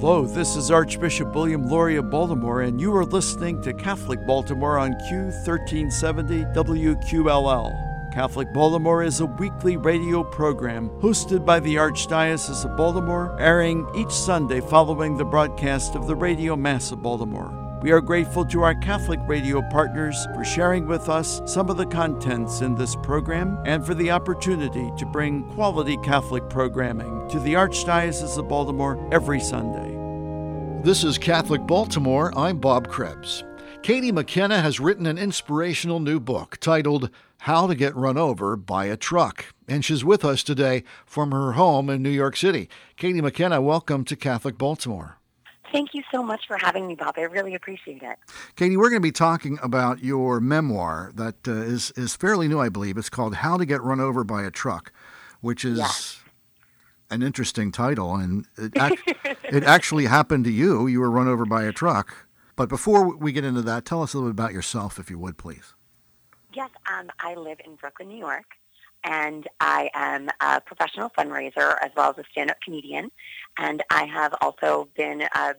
Hello, 0.00 0.24
this 0.24 0.54
is 0.54 0.70
Archbishop 0.70 1.34
William 1.34 1.68
Lori 1.68 1.96
of 1.96 2.08
Baltimore, 2.08 2.62
and 2.62 2.80
you 2.80 2.94
are 2.94 3.04
listening 3.04 3.60
to 3.62 3.74
Catholic 3.74 4.24
Baltimore 4.24 4.78
on 4.78 4.92
Q1370 5.10 6.54
WQLL. 6.54 8.14
Catholic 8.14 8.52
Baltimore 8.52 9.02
is 9.02 9.18
a 9.18 9.26
weekly 9.26 9.76
radio 9.76 10.22
program 10.22 10.88
hosted 11.00 11.44
by 11.44 11.58
the 11.58 11.74
Archdiocese 11.74 12.64
of 12.64 12.76
Baltimore, 12.76 13.36
airing 13.40 13.88
each 13.96 14.12
Sunday 14.12 14.60
following 14.60 15.16
the 15.16 15.24
broadcast 15.24 15.96
of 15.96 16.06
the 16.06 16.14
Radio 16.14 16.54
Mass 16.54 16.92
of 16.92 17.02
Baltimore. 17.02 17.67
We 17.80 17.92
are 17.92 18.00
grateful 18.00 18.44
to 18.46 18.62
our 18.62 18.74
Catholic 18.74 19.20
radio 19.28 19.62
partners 19.70 20.26
for 20.34 20.44
sharing 20.44 20.88
with 20.88 21.08
us 21.08 21.40
some 21.46 21.70
of 21.70 21.76
the 21.76 21.86
contents 21.86 22.60
in 22.60 22.74
this 22.74 22.96
program 22.96 23.56
and 23.66 23.86
for 23.86 23.94
the 23.94 24.10
opportunity 24.10 24.90
to 24.98 25.06
bring 25.06 25.44
quality 25.50 25.96
Catholic 25.98 26.50
programming 26.50 27.28
to 27.28 27.38
the 27.38 27.54
Archdiocese 27.54 28.36
of 28.36 28.48
Baltimore 28.48 29.08
every 29.12 29.38
Sunday. 29.38 29.94
This 30.82 31.04
is 31.04 31.18
Catholic 31.18 31.68
Baltimore. 31.68 32.36
I'm 32.36 32.58
Bob 32.58 32.88
Krebs. 32.88 33.44
Katie 33.82 34.10
McKenna 34.10 34.60
has 34.60 34.80
written 34.80 35.06
an 35.06 35.16
inspirational 35.16 36.00
new 36.00 36.18
book 36.18 36.56
titled 36.58 37.10
How 37.38 37.68
to 37.68 37.76
Get 37.76 37.94
Run 37.94 38.18
Over 38.18 38.56
by 38.56 38.86
a 38.86 38.96
Truck, 38.96 39.54
and 39.68 39.84
she's 39.84 40.04
with 40.04 40.24
us 40.24 40.42
today 40.42 40.82
from 41.06 41.30
her 41.30 41.52
home 41.52 41.88
in 41.90 42.02
New 42.02 42.10
York 42.10 42.36
City. 42.36 42.68
Katie 42.96 43.20
McKenna, 43.20 43.62
welcome 43.62 44.04
to 44.06 44.16
Catholic 44.16 44.58
Baltimore. 44.58 45.17
Thank 45.72 45.92
you 45.94 46.02
so 46.10 46.22
much 46.22 46.46
for 46.46 46.56
having 46.56 46.86
me, 46.86 46.94
Bob. 46.94 47.14
I 47.18 47.22
really 47.22 47.54
appreciate 47.54 48.02
it. 48.02 48.16
Katie, 48.56 48.76
we're 48.76 48.90
going 48.90 49.02
to 49.02 49.06
be 49.06 49.12
talking 49.12 49.58
about 49.62 50.02
your 50.02 50.40
memoir 50.40 51.12
that 51.14 51.46
uh, 51.46 51.52
is 51.52 51.90
is 51.96 52.16
fairly 52.16 52.48
new, 52.48 52.58
I 52.60 52.68
believe. 52.68 52.96
It's 52.96 53.10
called 53.10 53.36
How 53.36 53.56
to 53.58 53.66
Get 53.66 53.82
Run 53.82 54.00
Over 54.00 54.24
by 54.24 54.44
a 54.44 54.50
Truck, 54.50 54.92
which 55.40 55.64
is 55.64 55.78
Yes. 55.78 56.20
an 57.10 57.22
interesting 57.22 57.70
title, 57.72 58.14
and 58.16 58.46
it, 58.56 58.72
ac- 58.80 59.02
it 59.44 59.64
actually 59.64 60.06
happened 60.06 60.44
to 60.44 60.50
you. 60.50 60.86
You 60.86 61.00
were 61.00 61.10
run 61.10 61.28
over 61.28 61.44
by 61.44 61.64
a 61.64 61.72
truck. 61.72 62.26
But 62.56 62.68
before 62.68 63.14
we 63.16 63.30
get 63.32 63.44
into 63.44 63.62
that, 63.62 63.84
tell 63.84 64.02
us 64.02 64.14
a 64.14 64.16
little 64.16 64.30
bit 64.32 64.40
about 64.42 64.52
yourself, 64.52 64.98
if 64.98 65.10
you 65.10 65.18
would, 65.18 65.36
please. 65.38 65.74
Yes, 66.54 66.70
um, 66.92 67.08
I 67.20 67.34
live 67.34 67.58
in 67.64 67.76
Brooklyn, 67.76 68.08
New 68.08 68.16
York, 68.18 68.46
and 69.04 69.46
I 69.60 69.90
am 69.94 70.28
a 70.40 70.60
professional 70.60 71.10
fundraiser 71.10 71.76
as 71.82 71.90
well 71.96 72.10
as 72.10 72.18
a 72.18 72.24
stand-up 72.30 72.58
comedian. 72.64 73.10
And 73.58 73.82
I 73.90 74.04
have 74.06 74.34
also 74.40 74.88
been 74.96 75.24
uh, 75.34 75.54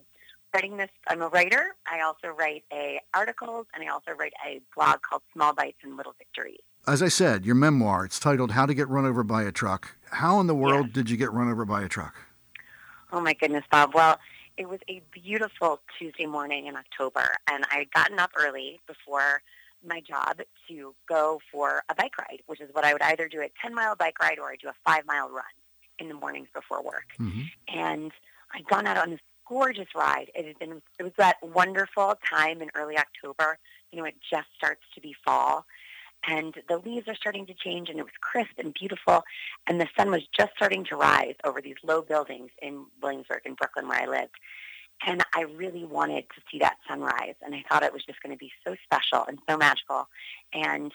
writing 0.53 0.77
this. 0.77 0.89
I'm 1.07 1.21
a 1.21 1.27
writer. 1.27 1.75
I 1.91 2.01
also 2.01 2.29
write 2.29 2.63
a 2.71 2.99
articles, 3.13 3.65
and 3.73 3.83
I 3.83 3.87
also 3.91 4.11
write 4.11 4.33
a 4.45 4.61
blog 4.75 5.01
called 5.01 5.21
Small 5.33 5.53
Bites 5.53 5.77
and 5.83 5.97
Little 5.97 6.15
Victories. 6.17 6.59
As 6.87 7.03
I 7.03 7.07
said, 7.09 7.45
your 7.45 7.55
memoir, 7.55 8.05
it's 8.05 8.19
titled 8.19 8.51
How 8.51 8.65
to 8.65 8.73
Get 8.73 8.87
Run 8.87 9.05
Over 9.05 9.23
by 9.23 9.43
a 9.43 9.51
Truck. 9.51 9.95
How 10.11 10.39
in 10.39 10.47
the 10.47 10.55
world 10.55 10.87
Yes. 10.87 10.93
did 10.95 11.09
you 11.09 11.17
get 11.17 11.31
run 11.31 11.49
over 11.51 11.65
by 11.65 11.83
a 11.83 11.87
truck? 11.89 12.15
Oh 13.11 13.19
my 13.21 13.33
goodness, 13.33 13.63
Bob. 13.71 13.93
Well, 13.93 14.19
it 14.57 14.67
was 14.67 14.79
a 14.89 15.01
beautiful 15.11 15.81
Tuesday 15.97 16.25
morning 16.25 16.67
in 16.67 16.75
October, 16.75 17.35
and 17.51 17.65
I 17.71 17.79
had 17.79 17.91
gotten 17.91 18.19
up 18.19 18.31
early 18.37 18.79
before 18.87 19.41
my 19.85 20.01
job 20.01 20.41
to 20.67 20.95
go 21.07 21.39
for 21.51 21.83
a 21.89 21.95
bike 21.95 22.17
ride, 22.17 22.41
which 22.47 22.61
is 22.61 22.69
what 22.73 22.85
I 22.85 22.93
would 22.93 23.01
either 23.01 23.27
do 23.27 23.41
a 23.41 23.49
10-mile 23.65 23.95
bike 23.95 24.19
ride 24.19 24.39
or 24.39 24.49
I 24.49 24.55
do 24.55 24.67
a 24.67 24.75
five-mile 24.85 25.29
run 25.29 25.43
in 25.97 26.07
the 26.07 26.15
mornings 26.15 26.47
before 26.53 26.83
work. 26.83 27.07
Mm-hmm. 27.19 27.41
And 27.67 28.11
I'd 28.53 28.65
gone 28.67 28.87
out 28.87 28.97
on 28.97 29.11
this 29.11 29.19
gorgeous 29.47 29.87
ride. 29.95 30.31
It 30.35 30.45
had 30.45 30.59
been, 30.59 30.81
it 30.99 31.03
was 31.03 31.13
that 31.17 31.37
wonderful 31.41 32.15
time 32.27 32.61
in 32.61 32.69
early 32.75 32.97
October. 32.97 33.57
You 33.91 33.99
know, 33.99 34.05
it 34.05 34.15
just 34.29 34.47
starts 34.55 34.83
to 34.95 35.01
be 35.01 35.15
fall. 35.25 35.65
And 36.27 36.53
the 36.67 36.77
leaves 36.77 37.07
are 37.07 37.15
starting 37.15 37.45
to 37.45 37.53
change, 37.53 37.89
and 37.89 37.97
it 37.97 38.03
was 38.03 38.11
crisp 38.19 38.51
and 38.57 38.73
beautiful. 38.73 39.23
And 39.67 39.79
the 39.79 39.87
sun 39.97 40.11
was 40.11 40.21
just 40.37 40.51
starting 40.55 40.83
to 40.85 40.95
rise 40.95 41.35
over 41.45 41.61
these 41.61 41.77
low 41.83 42.01
buildings 42.01 42.51
in 42.61 42.85
Williamsburg, 43.01 43.41
in 43.45 43.53
Brooklyn, 43.53 43.87
where 43.87 44.01
I 44.01 44.05
lived. 44.05 44.35
And 45.05 45.23
I 45.33 45.43
really 45.43 45.85
wanted 45.85 46.25
to 46.35 46.41
see 46.51 46.59
that 46.59 46.77
sunrise, 46.87 47.35
and 47.41 47.55
I 47.55 47.63
thought 47.69 47.83
it 47.83 47.93
was 47.93 48.03
just 48.03 48.21
going 48.21 48.35
to 48.35 48.39
be 48.39 48.51
so 48.65 48.75
special 48.83 49.23
and 49.27 49.39
so 49.49 49.55
magical. 49.55 50.09
And 50.53 50.91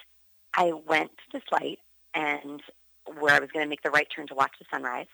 I 0.55 0.73
went 0.73 1.11
to 1.11 1.25
this 1.33 1.43
light, 1.51 1.79
and 2.13 2.63
where 3.19 3.35
I 3.35 3.41
was 3.41 3.51
going 3.51 3.65
to 3.65 3.69
make 3.69 3.83
the 3.83 3.91
right 3.91 4.07
turn 4.15 4.27
to 4.29 4.35
watch 4.35 4.53
the 4.59 4.67
sunrise, 4.71 5.07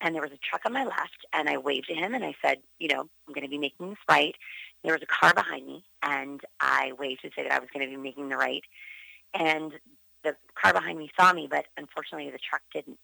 and 0.00 0.14
there 0.14 0.22
was 0.22 0.32
a 0.32 0.38
truck 0.38 0.62
on 0.64 0.72
my 0.72 0.84
left, 0.84 1.26
and 1.32 1.48
I 1.48 1.58
waved 1.58 1.88
to 1.88 1.94
him, 1.94 2.14
and 2.14 2.24
I 2.24 2.34
said, 2.40 2.58
you 2.78 2.88
know, 2.88 3.00
I'm 3.00 3.34
going 3.34 3.44
to 3.44 3.50
be 3.50 3.58
making 3.58 3.90
this 3.90 3.98
right. 4.08 4.34
There 4.82 4.94
was 4.94 5.02
a 5.02 5.06
car 5.06 5.34
behind 5.34 5.66
me, 5.66 5.84
and 6.02 6.40
I 6.60 6.92
waved 6.98 7.22
to 7.22 7.30
say 7.36 7.42
that 7.42 7.52
I 7.52 7.58
was 7.58 7.68
going 7.74 7.84
to 7.84 7.90
be 7.90 8.00
making 8.00 8.28
the 8.28 8.36
right, 8.36 8.62
and 9.34 9.72
the 10.22 10.36
car 10.54 10.72
behind 10.72 10.98
me 10.98 11.10
saw 11.18 11.32
me, 11.32 11.48
but 11.50 11.66
unfortunately 11.76 12.30
the 12.30 12.38
truck 12.38 12.62
didn't. 12.72 12.98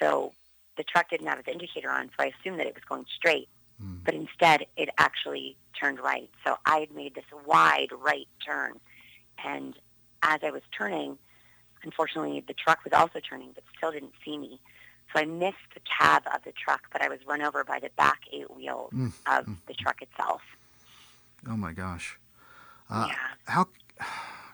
So 0.00 0.32
the 0.76 0.84
truck 0.84 1.10
didn't 1.10 1.26
have 1.26 1.38
its 1.38 1.48
indicator 1.48 1.90
on, 1.90 2.08
so 2.08 2.24
I 2.24 2.32
assumed 2.38 2.58
that 2.60 2.66
it 2.66 2.74
was 2.74 2.84
going 2.88 3.06
straight. 3.14 3.48
Mm. 3.82 4.04
But 4.04 4.14
instead, 4.14 4.66
it 4.76 4.88
actually 4.98 5.56
turned 5.78 6.00
right. 6.00 6.30
So 6.44 6.56
I 6.66 6.78
had 6.78 6.92
made 6.92 7.14
this 7.14 7.24
wide 7.46 7.88
right 7.98 8.28
turn. 8.44 8.80
And 9.44 9.74
as 10.22 10.40
I 10.42 10.50
was 10.50 10.62
turning, 10.76 11.18
unfortunately, 11.82 12.42
the 12.46 12.54
truck 12.54 12.84
was 12.84 12.92
also 12.92 13.20
turning, 13.20 13.50
but 13.54 13.64
still 13.76 13.92
didn't 13.92 14.14
see 14.24 14.38
me. 14.38 14.60
So 15.12 15.20
I 15.20 15.24
missed 15.26 15.56
the 15.74 15.80
cab 15.80 16.22
of 16.32 16.42
the 16.44 16.52
truck, 16.52 16.82
but 16.92 17.02
I 17.02 17.08
was 17.08 17.18
run 17.26 17.42
over 17.42 17.62
by 17.64 17.78
the 17.78 17.90
back 17.96 18.20
eight 18.32 18.50
wheels 18.54 18.90
Mm, 18.92 19.12
of 19.26 19.46
mm. 19.46 19.56
the 19.66 19.74
truck 19.74 20.02
itself. 20.02 20.42
Oh 21.48 21.56
my 21.56 21.72
gosh. 21.72 22.18
Uh, 22.90 23.06
yeah. 23.08 23.16
How 23.46 23.68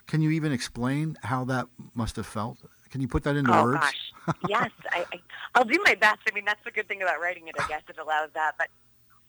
can 0.07 0.23
you 0.23 0.31
even 0.31 0.53
explain 0.53 1.17
how 1.23 1.45
that 1.45 1.67
must 1.95 2.17
have 2.17 2.27
felt? 2.27 2.59
Can 2.91 3.01
you 3.01 3.09
put 3.09 3.23
that 3.25 3.37
into 3.37 3.53
oh 3.57 3.63
words? 3.63 3.81
gosh, 3.81 4.13
yes, 4.49 4.71
I, 4.91 5.07
I, 5.13 5.21
I'll 5.55 5.65
do 5.65 5.81
my 5.85 5.95
best. 5.95 6.19
I 6.29 6.35
mean, 6.35 6.45
that's 6.45 6.63
the 6.65 6.73
good 6.73 6.89
thing 6.89 7.03
about 7.03 7.21
writing 7.21 7.47
it. 7.47 7.55
I 7.59 7.67
guess 7.69 7.83
it 7.89 7.97
allows 7.99 8.31
that. 8.35 8.53
But 8.59 8.69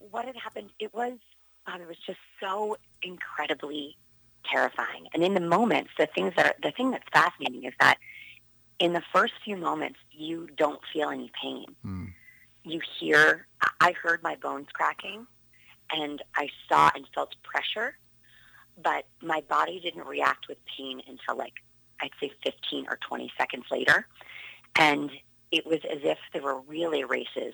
what 0.10 0.26
had 0.26 0.36
happened? 0.36 0.70
It 0.80 0.94
was, 0.94 1.14
um, 1.68 1.82
it 1.82 1.88
was 1.88 1.98
just 2.06 2.20
so 2.40 2.78
incredibly 3.02 3.98
terrifying. 4.46 5.08
And 5.14 5.24
in 5.24 5.34
the 5.34 5.40
moments, 5.42 5.92
the 5.98 6.08
things 6.08 6.34
that 6.36 6.46
are, 6.46 6.56
the 6.62 6.72
thing 6.72 6.92
that's 6.92 7.08
fascinating 7.14 7.64
is 7.64 7.74
that 7.80 7.98
in 8.80 8.94
the 8.94 9.04
first 9.14 9.34
few 9.44 9.58
moments, 9.58 10.00
you 10.12 10.50
don't 10.58 10.82
feel 10.92 11.10
any 11.10 11.32
pain. 11.42 11.66
Mm. 11.86 12.14
You 12.64 12.82
hear, 13.00 13.48
I- 13.80 13.94
heard 14.02 14.24
my 14.24 14.36
bones 14.36 14.68
cracking, 14.74 15.28
and 15.92 16.22
I 16.36 16.50
saw 16.68 16.90
and 16.96 17.06
felt 17.14 17.36
pressure, 17.44 17.98
but 18.82 19.06
my 19.22 19.42
body 19.42 19.80
didn't 19.80 20.08
react 20.08 20.48
with 20.48 20.58
pain 20.78 21.02
until 21.08 21.38
like 21.38 21.54
I'd 22.02 22.12
say 22.20 22.32
15 22.44 22.88
or 22.88 22.98
20 23.08 23.32
seconds 23.38 23.66
later. 23.70 24.08
And 24.76 25.12
it 25.52 25.68
was 25.68 25.80
as 25.90 26.00
if 26.04 26.18
there 26.34 26.42
were 26.42 26.62
relay 26.62 27.04
races 27.04 27.54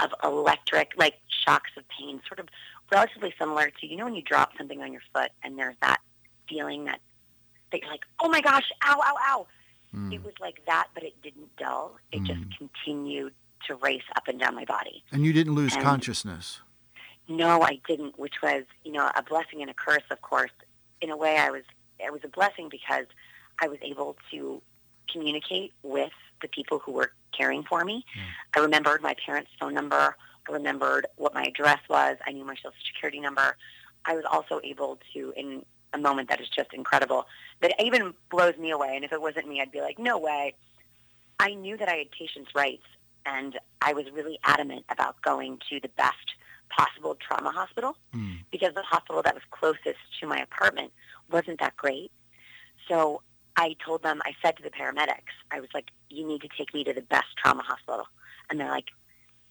of 0.00 0.10
electric, 0.22 0.92
like 0.96 1.14
shocks 1.44 1.70
of 1.76 1.84
pain, 1.88 2.20
sort 2.28 2.38
of 2.40 2.46
relatively 2.90 3.34
similar 3.38 3.70
to, 3.80 3.86
you 3.86 3.96
know, 3.96 4.04
when 4.04 4.14
you 4.14 4.22
drop 4.22 4.52
something 4.56 4.82
on 4.82 4.92
your 4.92 5.02
foot 5.14 5.30
and 5.42 5.58
there's 5.58 5.76
that 5.80 6.00
feeling 6.48 6.84
that, 6.84 7.00
that 7.72 7.80
you're 7.80 7.90
like, 7.90 8.04
oh 8.20 8.28
my 8.28 8.40
gosh, 8.40 8.70
ow, 8.84 9.00
ow, 9.04 9.16
ow. 9.28 9.46
Mm. 9.94 10.12
It 10.12 10.24
was 10.24 10.34
like 10.40 10.64
that, 10.66 10.88
but 10.94 11.02
it 11.02 11.14
didn't 11.22 11.54
dull. 11.56 11.96
It 12.12 12.22
just 12.24 12.42
continued 12.58 13.32
to 13.66 13.74
race 13.76 14.02
up 14.16 14.28
and 14.28 14.38
down 14.38 14.54
my 14.54 14.64
body. 14.64 15.02
And 15.10 15.24
you 15.24 15.32
didn't 15.32 15.54
lose 15.54 15.74
And- 15.74 15.82
consciousness. 15.82 16.60
No, 17.28 17.62
I 17.62 17.80
didn't, 17.88 18.16
which 18.20 18.34
was, 18.40 18.62
you 18.84 18.92
know, 18.92 19.10
a 19.16 19.22
blessing 19.22 19.60
and 19.60 19.68
a 19.68 19.74
curse, 19.74 20.04
of 20.12 20.20
course. 20.22 20.52
In 21.00 21.10
a 21.10 21.16
way, 21.16 21.38
I 21.38 21.50
was, 21.50 21.64
it 21.98 22.12
was 22.12 22.20
a 22.22 22.28
blessing 22.28 22.68
because 22.70 23.06
I 23.60 23.66
was 23.66 23.78
able 23.82 24.16
to 24.30 24.62
communicate 25.10 25.72
with 25.82 26.12
the 26.40 26.46
people 26.46 26.78
who 26.78 26.92
were 26.92 27.10
caring 27.36 27.62
for 27.64 27.84
me. 27.84 28.04
I 28.54 28.60
remembered 28.60 29.02
my 29.02 29.14
parents' 29.24 29.50
phone 29.60 29.74
number. 29.74 30.16
I 30.48 30.52
remembered 30.52 31.06
what 31.16 31.34
my 31.34 31.44
address 31.44 31.80
was. 31.88 32.16
I 32.26 32.32
knew 32.32 32.44
my 32.44 32.54
social 32.54 32.72
security 32.92 33.20
number. 33.20 33.56
I 34.04 34.14
was 34.14 34.24
also 34.30 34.60
able 34.62 34.98
to, 35.12 35.32
in 35.36 35.64
a 35.92 35.98
moment 35.98 36.28
that 36.28 36.40
is 36.40 36.48
just 36.48 36.72
incredible, 36.72 37.26
that 37.60 37.72
even 37.82 38.14
blows 38.30 38.56
me 38.56 38.70
away. 38.70 38.92
And 38.94 39.04
if 39.04 39.12
it 39.12 39.20
wasn't 39.20 39.48
me, 39.48 39.60
I'd 39.60 39.72
be 39.72 39.80
like, 39.80 39.98
no 39.98 40.18
way. 40.18 40.54
I 41.38 41.54
knew 41.54 41.76
that 41.76 41.88
I 41.88 41.96
had 41.96 42.10
patients' 42.12 42.50
rights, 42.54 42.84
and 43.26 43.58
I 43.82 43.92
was 43.92 44.06
really 44.12 44.38
adamant 44.44 44.84
about 44.88 45.20
going 45.22 45.58
to 45.70 45.80
the 45.80 45.88
best 45.96 46.16
possible 46.70 47.16
trauma 47.16 47.50
hospital 47.50 47.96
Mm. 48.14 48.38
because 48.50 48.74
the 48.74 48.82
hospital 48.82 49.22
that 49.22 49.34
was 49.34 49.42
closest 49.50 49.98
to 50.20 50.26
my 50.26 50.38
apartment 50.38 50.92
wasn't 51.30 51.58
that 51.60 51.76
great. 51.76 52.10
So 52.88 53.22
I 53.56 53.76
told 53.84 54.02
them, 54.02 54.20
I 54.24 54.34
said 54.42 54.56
to 54.56 54.62
the 54.62 54.70
paramedics, 54.70 55.34
I 55.50 55.60
was 55.60 55.70
like, 55.72 55.90
you 56.10 56.26
need 56.26 56.42
to 56.42 56.48
take 56.56 56.74
me 56.74 56.84
to 56.84 56.92
the 56.92 57.02
best 57.02 57.36
trauma 57.42 57.62
hospital. 57.62 58.06
And 58.50 58.60
they're 58.60 58.70
like, 58.70 58.90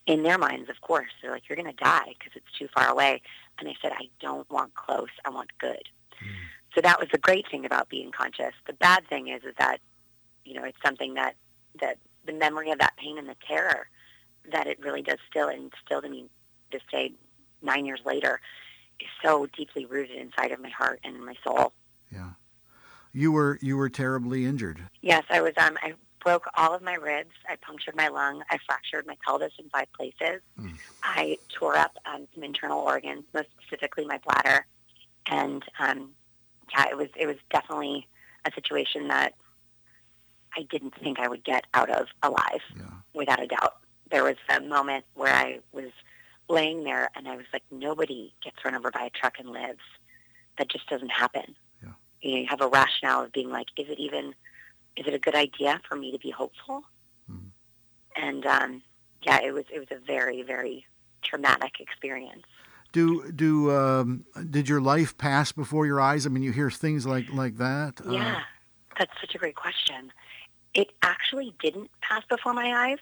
in 0.06 0.24
their 0.24 0.38
minds, 0.38 0.69
of 0.69 0.80
course, 0.81 1.10
they're 1.22 1.31
like, 1.31 1.50
you're 1.50 1.56
going 1.56 1.74
to 1.74 1.84
die 1.84 2.13
because 2.18 2.34
it's 2.36 2.57
too 2.57 2.68
far 2.74 2.88
away. 2.88 3.22
And 3.57 3.68
I 3.68 3.74
said, 3.81 3.92
I 3.94 4.10
don't 4.19 4.50
want 4.52 4.75
close. 4.75 5.10
I 5.25 5.30
want 5.30 5.50
good. 5.57 5.90
Hmm. 6.19 6.28
So 6.75 6.81
that 6.81 7.00
was 7.00 7.10
the 7.12 7.18
great 7.18 7.50
thing 7.50 7.66
about 7.66 7.90
being 7.90 8.12
conscious. 8.12 8.54
The 8.68 8.74
bad 8.74 9.07
thing 9.07 9.30
is, 9.30 9.44
is 9.44 9.56
that, 9.57 9.80
you 10.44 10.54
know, 10.54 10.63
it's 10.63 10.78
something 10.84 11.16
that, 11.16 11.36
that 11.80 11.98
the 12.25 12.34
memory 12.34 12.69
of 12.72 12.80
that 12.80 12.96
pain 12.98 13.18
and 13.18 13.28
the 13.28 13.36
terror 13.48 13.88
that 14.52 14.68
it 14.68 14.80
really 14.80 15.02
does 15.02 15.18
still 15.30 15.50
instill 15.50 16.02
in 16.02 16.12
me 16.12 16.25
this 16.72 16.81
day, 16.92 17.13
nine 17.62 17.86
years 17.86 18.02
later, 18.06 18.42
is 19.00 19.07
so 19.24 19.48
deeply 19.57 19.86
rooted 19.86 20.18
inside 20.18 20.52
of 20.52 20.60
my 20.60 20.69
heart 20.69 21.00
and 21.04 21.25
my 21.25 21.36
soul. 21.44 21.74
Yeah. 22.12 22.31
You 23.15 23.31
were 23.31 23.57
you 23.62 23.77
were 23.77 23.88
terribly 23.88 24.45
injured. 24.45 24.83
Yes, 25.01 25.23
I 25.29 25.39
was. 25.39 25.53
Um, 25.56 25.77
I 25.81 25.94
broke 26.21 26.47
all 26.57 26.75
of 26.75 26.81
my 26.81 26.95
ribs. 26.95 27.31
I 27.47 27.56
punctured 27.56 27.95
my 27.95 28.09
lung. 28.09 28.44
I 28.51 28.57
fractured 28.67 29.07
my 29.07 29.15
pelvis 29.25 29.53
in 29.57 29.69
five 29.69 29.88
places. 29.94 30.41
Mm. 30.59 30.77
I 31.01 31.38
tore 31.47 31.77
up 31.77 31.95
um, 32.06 32.27
some 32.33 32.44
internal 32.44 32.79
organs, 32.79 33.23
most 33.33 33.47
specifically 33.62 34.03
my 34.06 34.17
bladder. 34.17 34.65
And 35.27 35.63
um, 35.79 36.12
yeah, 36.73 36.89
it 36.89 36.97
was 36.97 37.07
it 37.15 37.25
was 37.25 37.38
definitely 37.50 38.06
a 38.44 38.51
situation 38.51 39.07
that 39.07 39.33
I 40.57 40.63
didn't 40.63 40.95
think 40.95 41.18
I 41.18 41.29
would 41.29 41.45
get 41.45 41.63
out 41.73 41.89
of 41.89 42.07
alive, 42.21 42.63
yeah. 42.75 42.83
without 43.13 43.41
a 43.41 43.47
doubt. 43.47 43.75
There 44.11 44.25
was 44.25 44.35
a 44.50 44.59
moment 44.59 45.06
where 45.13 45.33
I 45.33 45.59
was 45.71 45.91
laying 46.50 46.83
there 46.83 47.09
and 47.15 47.29
I 47.29 47.38
was 47.38 47.45
like, 47.53 47.63
nobody 47.71 48.33
gets 48.44 48.57
run 48.65 48.75
over 48.75 48.91
by 48.91 49.06
a 49.06 49.09
truck 49.09 49.39
and 49.39 49.51
lives. 49.51 49.79
That 50.57 50.69
just 50.69 50.89
doesn't 50.89 51.11
happen. 51.11 51.56
You, 52.21 52.31
know, 52.31 52.38
you 52.41 52.47
have 52.47 52.62
a 52.62 52.67
rationale 52.67 53.23
of 53.23 53.31
being 53.31 53.50
like, 53.50 53.67
is 53.77 53.88
it 53.89 54.00
even, 54.00 54.33
is 54.95 55.06
it 55.07 55.13
a 55.13 55.19
good 55.19 55.35
idea 55.35 55.79
for 55.88 55.95
me 55.95 56.12
to 56.12 56.19
be 56.19 56.31
hopeful? 56.31 56.83
Mm. 57.31 57.50
And 58.15 58.45
um, 58.45 58.81
yeah, 59.25 59.39
it 59.44 59.53
was 59.53 59.65
it 59.73 59.79
was 59.79 59.88
a 59.91 60.00
very 60.00 60.44
very 60.44 60.85
traumatic 61.23 61.79
experience. 61.79 62.44
Do 62.91 63.29
do 63.31 63.71
um, 63.71 64.25
did 64.50 64.69
your 64.69 64.79
life 64.79 65.17
pass 65.17 65.51
before 65.51 65.85
your 65.85 66.00
eyes? 66.00 66.25
I 66.25 66.29
mean, 66.29 66.44
you 66.44 66.51
hear 66.51 66.71
things 66.71 67.06
like 67.06 67.31
like 67.33 67.57
that. 67.57 68.00
Uh, 68.06 68.12
yeah, 68.12 68.35
uh, 68.35 68.39
that's 68.97 69.11
such 69.19 69.35
a 69.35 69.38
great 69.38 69.56
question. 69.56 70.11
It 70.73 70.91
actually 71.01 71.53
didn't 71.61 71.89
pass 72.01 72.23
before 72.29 72.53
my 72.53 72.89
eyes. 72.89 73.00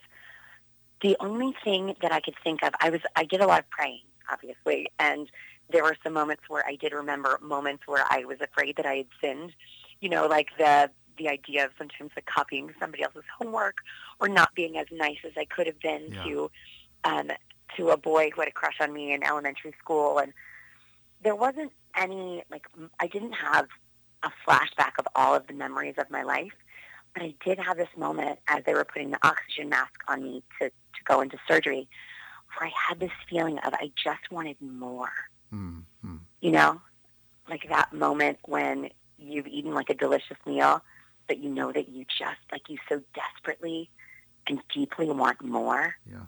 The 1.01 1.17
only 1.19 1.53
thing 1.63 1.95
that 2.01 2.11
I 2.11 2.21
could 2.21 2.35
think 2.43 2.63
of, 2.63 2.73
I 2.79 2.89
was 2.89 3.01
I 3.15 3.25
did 3.25 3.41
a 3.41 3.47
lot 3.47 3.59
of 3.59 3.69
praying, 3.69 4.05
obviously, 4.31 4.89
and 4.97 5.29
there 5.69 5.83
were 5.83 5.95
some 6.03 6.13
moments 6.13 6.43
where 6.47 6.65
I 6.65 6.75
did 6.75 6.93
remember 6.93 7.39
moments 7.41 7.83
where 7.87 8.05
I 8.09 8.25
was 8.25 8.41
afraid 8.41 8.77
that 8.77 8.85
I 8.85 8.95
had 8.95 9.07
sinned. 9.21 9.53
You 10.01 10.09
know, 10.09 10.27
like 10.27 10.49
the 10.57 10.89
the 11.17 11.29
idea 11.29 11.65
of 11.65 11.71
sometimes 11.77 12.11
like 12.15 12.25
copying 12.25 12.73
somebody 12.79 13.03
else's 13.03 13.23
homework 13.37 13.77
or 14.19 14.27
not 14.27 14.53
being 14.55 14.77
as 14.77 14.87
nice 14.91 15.19
as 15.23 15.33
I 15.37 15.45
could 15.45 15.67
have 15.67 15.79
been 15.79 16.11
yeah. 16.11 16.23
to 16.23 16.51
um, 17.03 17.31
to 17.77 17.89
a 17.89 17.97
boy 17.97 18.29
who 18.33 18.41
had 18.41 18.47
a 18.47 18.53
crush 18.53 18.77
on 18.79 18.93
me 18.93 19.13
in 19.13 19.23
elementary 19.23 19.73
school, 19.79 20.19
and 20.19 20.33
there 21.21 21.35
wasn't 21.35 21.71
any 21.95 22.43
like 22.51 22.65
I 22.99 23.07
didn't 23.07 23.33
have 23.33 23.67
a 24.23 24.31
flashback 24.47 24.93
of 24.99 25.07
all 25.15 25.35
of 25.35 25.47
the 25.47 25.53
memories 25.53 25.95
of 25.97 26.09
my 26.09 26.23
life, 26.23 26.53
but 27.13 27.23
I 27.23 27.33
did 27.43 27.59
have 27.59 27.77
this 27.77 27.89
moment 27.97 28.39
as 28.47 28.63
they 28.65 28.73
were 28.73 28.85
putting 28.85 29.11
the 29.11 29.19
oxygen 29.25 29.69
mask 29.69 29.99
on 30.07 30.23
me 30.23 30.43
to 30.59 30.69
to 30.69 31.03
go 31.05 31.21
into 31.21 31.37
surgery, 31.47 31.87
where 32.57 32.69
I 32.69 32.73
had 32.89 32.99
this 32.99 33.11
feeling 33.29 33.59
of 33.59 33.73
I 33.73 33.91
just 34.01 34.31
wanted 34.31 34.57
more. 34.61 35.11
Mm-hmm. 35.53 36.17
You 36.41 36.51
know, 36.51 36.81
like 37.49 37.67
that 37.69 37.93
moment 37.93 38.39
when 38.45 38.89
you've 39.17 39.47
eaten 39.47 39.73
like 39.73 39.89
a 39.89 39.93
delicious 39.93 40.37
meal, 40.45 40.81
but 41.27 41.37
you 41.39 41.49
know 41.49 41.71
that 41.71 41.89
you 41.89 42.05
just 42.05 42.39
like 42.51 42.69
you 42.69 42.77
so 42.89 43.01
desperately 43.13 43.89
and 44.47 44.59
deeply 44.73 45.09
want 45.09 45.43
more. 45.43 45.95
Yeah 46.09 46.25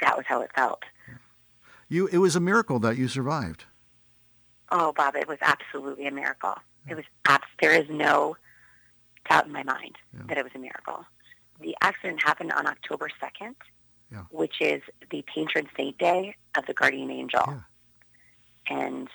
that 0.00 0.16
was 0.16 0.26
how 0.26 0.40
it 0.40 0.50
felt. 0.54 0.82
You, 1.88 2.06
it 2.08 2.18
was 2.18 2.36
a 2.36 2.40
miracle 2.40 2.78
that 2.80 2.96
you 2.96 3.08
survived. 3.08 3.64
Oh, 4.70 4.92
Bob, 4.92 5.16
it 5.16 5.26
was 5.26 5.38
absolutely 5.40 6.06
a 6.06 6.12
miracle. 6.12 6.54
It 6.88 6.94
was 6.94 7.04
abs- 7.26 7.44
there 7.60 7.72
is 7.72 7.88
no 7.90 8.36
doubt 9.28 9.46
in 9.46 9.52
my 9.52 9.64
mind 9.64 9.96
yeah. 10.14 10.22
that 10.28 10.38
it 10.38 10.44
was 10.44 10.52
a 10.54 10.58
miracle. 10.58 11.04
The 11.60 11.76
accident 11.82 12.22
happened 12.22 12.52
on 12.52 12.66
October 12.66 13.08
2nd, 13.20 13.54
yeah. 14.12 14.22
which 14.30 14.60
is 14.60 14.82
the 15.10 15.22
patron 15.22 15.68
saint 15.76 15.98
day 15.98 16.36
of 16.56 16.64
the 16.66 16.74
guardian 16.74 17.10
angel. 17.10 17.62
And 18.68 19.08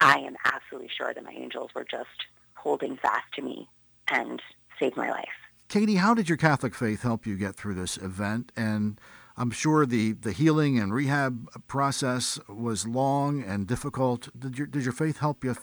I 0.00 0.18
am 0.18 0.36
absolutely 0.44 0.90
sure 0.96 1.12
that 1.14 1.24
my 1.24 1.32
angels 1.32 1.70
were 1.74 1.86
just 1.88 2.26
holding 2.54 2.96
fast 2.96 3.26
to 3.34 3.42
me 3.42 3.68
and 4.08 4.42
saved 4.78 4.96
my 4.96 5.10
life. 5.10 5.28
Katie, 5.68 5.96
how 5.96 6.14
did 6.14 6.28
your 6.28 6.38
Catholic 6.38 6.74
faith 6.74 7.02
help 7.02 7.26
you 7.26 7.36
get 7.36 7.56
through 7.56 7.74
this 7.74 7.96
event? 7.96 8.52
And 8.56 9.00
I'm 9.36 9.50
sure 9.50 9.84
the, 9.84 10.12
the 10.12 10.32
healing 10.32 10.78
and 10.78 10.94
rehab 10.94 11.48
process 11.66 12.38
was 12.48 12.86
long 12.86 13.42
and 13.42 13.66
difficult. 13.66 14.28
Did 14.38 14.58
your, 14.58 14.66
did 14.66 14.84
your 14.84 14.92
faith 14.92 15.18
help 15.18 15.44
you 15.44 15.56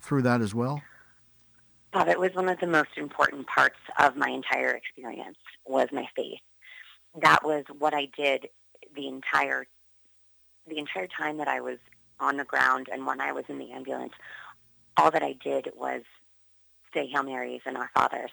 through 0.00 0.22
that 0.22 0.40
as 0.40 0.54
well? 0.54 0.82
Bob, 1.92 2.08
it 2.08 2.18
was 2.18 2.30
one 2.34 2.48
of 2.48 2.58
the 2.60 2.66
most 2.66 2.90
important 2.96 3.46
parts 3.46 3.78
of 3.98 4.16
my 4.16 4.28
entire 4.28 4.70
experience 4.70 5.36
was 5.66 5.88
my 5.92 6.06
faith. 6.16 6.38
That 7.20 7.44
was 7.44 7.64
what 7.78 7.94
I 7.94 8.08
did 8.16 8.48
the 8.94 9.08
entire 9.08 9.66
the 10.68 10.78
entire 10.78 11.08
time 11.08 11.38
that 11.38 11.48
I 11.48 11.60
was 11.60 11.78
on 12.20 12.36
the 12.36 12.44
ground 12.44 12.88
and 12.92 13.06
when 13.06 13.20
I 13.20 13.32
was 13.32 13.44
in 13.48 13.58
the 13.58 13.70
ambulance. 13.72 14.12
All 14.96 15.10
that 15.10 15.22
I 15.22 15.32
did 15.32 15.70
was 15.76 16.02
say 16.92 17.06
Hail 17.06 17.22
Marys 17.22 17.62
and 17.66 17.76
Our 17.76 17.90
Fathers. 17.94 18.30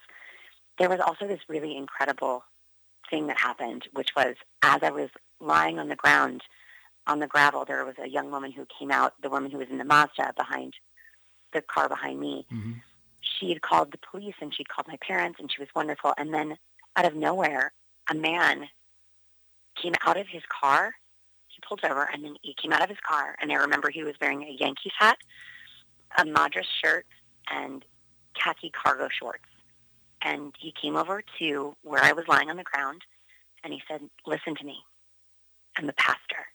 There 0.77 0.89
was 0.89 0.99
also 0.99 1.27
this 1.27 1.39
really 1.47 1.75
incredible 1.75 2.43
thing 3.09 3.27
that 3.27 3.37
happened, 3.37 3.87
which 3.93 4.09
was 4.15 4.35
as 4.61 4.83
I 4.83 4.91
was 4.91 5.09
lying 5.39 5.79
on 5.79 5.89
the 5.89 5.95
ground 5.95 6.43
on 7.07 7.19
the 7.19 7.27
gravel, 7.27 7.65
there 7.65 7.85
was 7.85 7.95
a 8.01 8.07
young 8.07 8.29
woman 8.31 8.51
who 8.51 8.67
came 8.77 8.91
out, 8.91 9.13
the 9.21 9.29
woman 9.29 9.49
who 9.49 9.57
was 9.57 9.69
in 9.69 9.77
the 9.77 9.85
Mazda 9.85 10.33
behind 10.37 10.73
the 11.53 11.61
car 11.61 11.87
behind 11.87 12.19
me. 12.19 12.45
Mm-hmm. 12.51 12.73
She 13.21 13.49
had 13.49 13.61
called 13.61 13.91
the 13.91 13.97
police 14.11 14.35
and 14.41 14.53
she'd 14.53 14.69
called 14.69 14.87
my 14.87 14.97
parents 14.97 15.39
and 15.39 15.51
she 15.51 15.61
was 15.61 15.69
wonderful. 15.75 16.13
And 16.17 16.33
then 16.33 16.57
out 16.95 17.05
of 17.05 17.15
nowhere, 17.15 17.71
a 18.09 18.15
man 18.15 18.67
came 19.81 19.93
out 20.05 20.17
of 20.17 20.27
his 20.27 20.43
car. 20.49 20.93
Pulled 21.67 21.83
over 21.83 22.09
and 22.13 22.23
then 22.23 22.35
he 22.41 22.55
came 22.61 22.71
out 22.71 22.83
of 22.83 22.89
his 22.89 22.99
car. 23.07 23.35
And 23.41 23.51
I 23.51 23.55
remember 23.55 23.89
he 23.89 24.03
was 24.03 24.15
wearing 24.21 24.43
a 24.43 24.55
Yankees 24.59 24.93
hat, 24.97 25.17
a 26.17 26.25
Madras 26.25 26.67
shirt, 26.83 27.05
and 27.51 27.83
khaki 28.35 28.69
cargo 28.69 29.09
shorts 29.09 29.43
and 30.21 30.53
he 30.59 30.73
came 30.79 30.95
over 30.95 31.21
to 31.39 31.75
where 31.83 32.03
I 32.03 32.11
was 32.11 32.27
lying 32.27 32.49
on 32.49 32.57
the 32.57 32.63
ground 32.63 33.01
and 33.63 33.73
he 33.73 33.81
said, 33.87 34.01
listen 34.25 34.55
to 34.55 34.65
me. 34.65 34.77
I'm 35.77 35.89
a 35.89 35.93
pastor. 35.93 36.47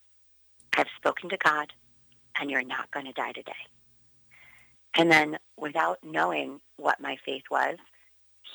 I've 0.77 0.89
spoken 0.97 1.31
to 1.31 1.37
God 1.37 1.73
and 2.41 2.51
you're 2.51 2.65
not 2.65 2.91
going 2.91 3.07
to 3.07 3.13
die 3.13 3.33
today. 3.33 3.53
And 4.97 5.11
then 5.11 5.39
without 5.57 5.99
knowing 6.03 6.61
what 6.77 7.01
my 7.01 7.17
faith 7.25 7.45
was, 7.51 7.77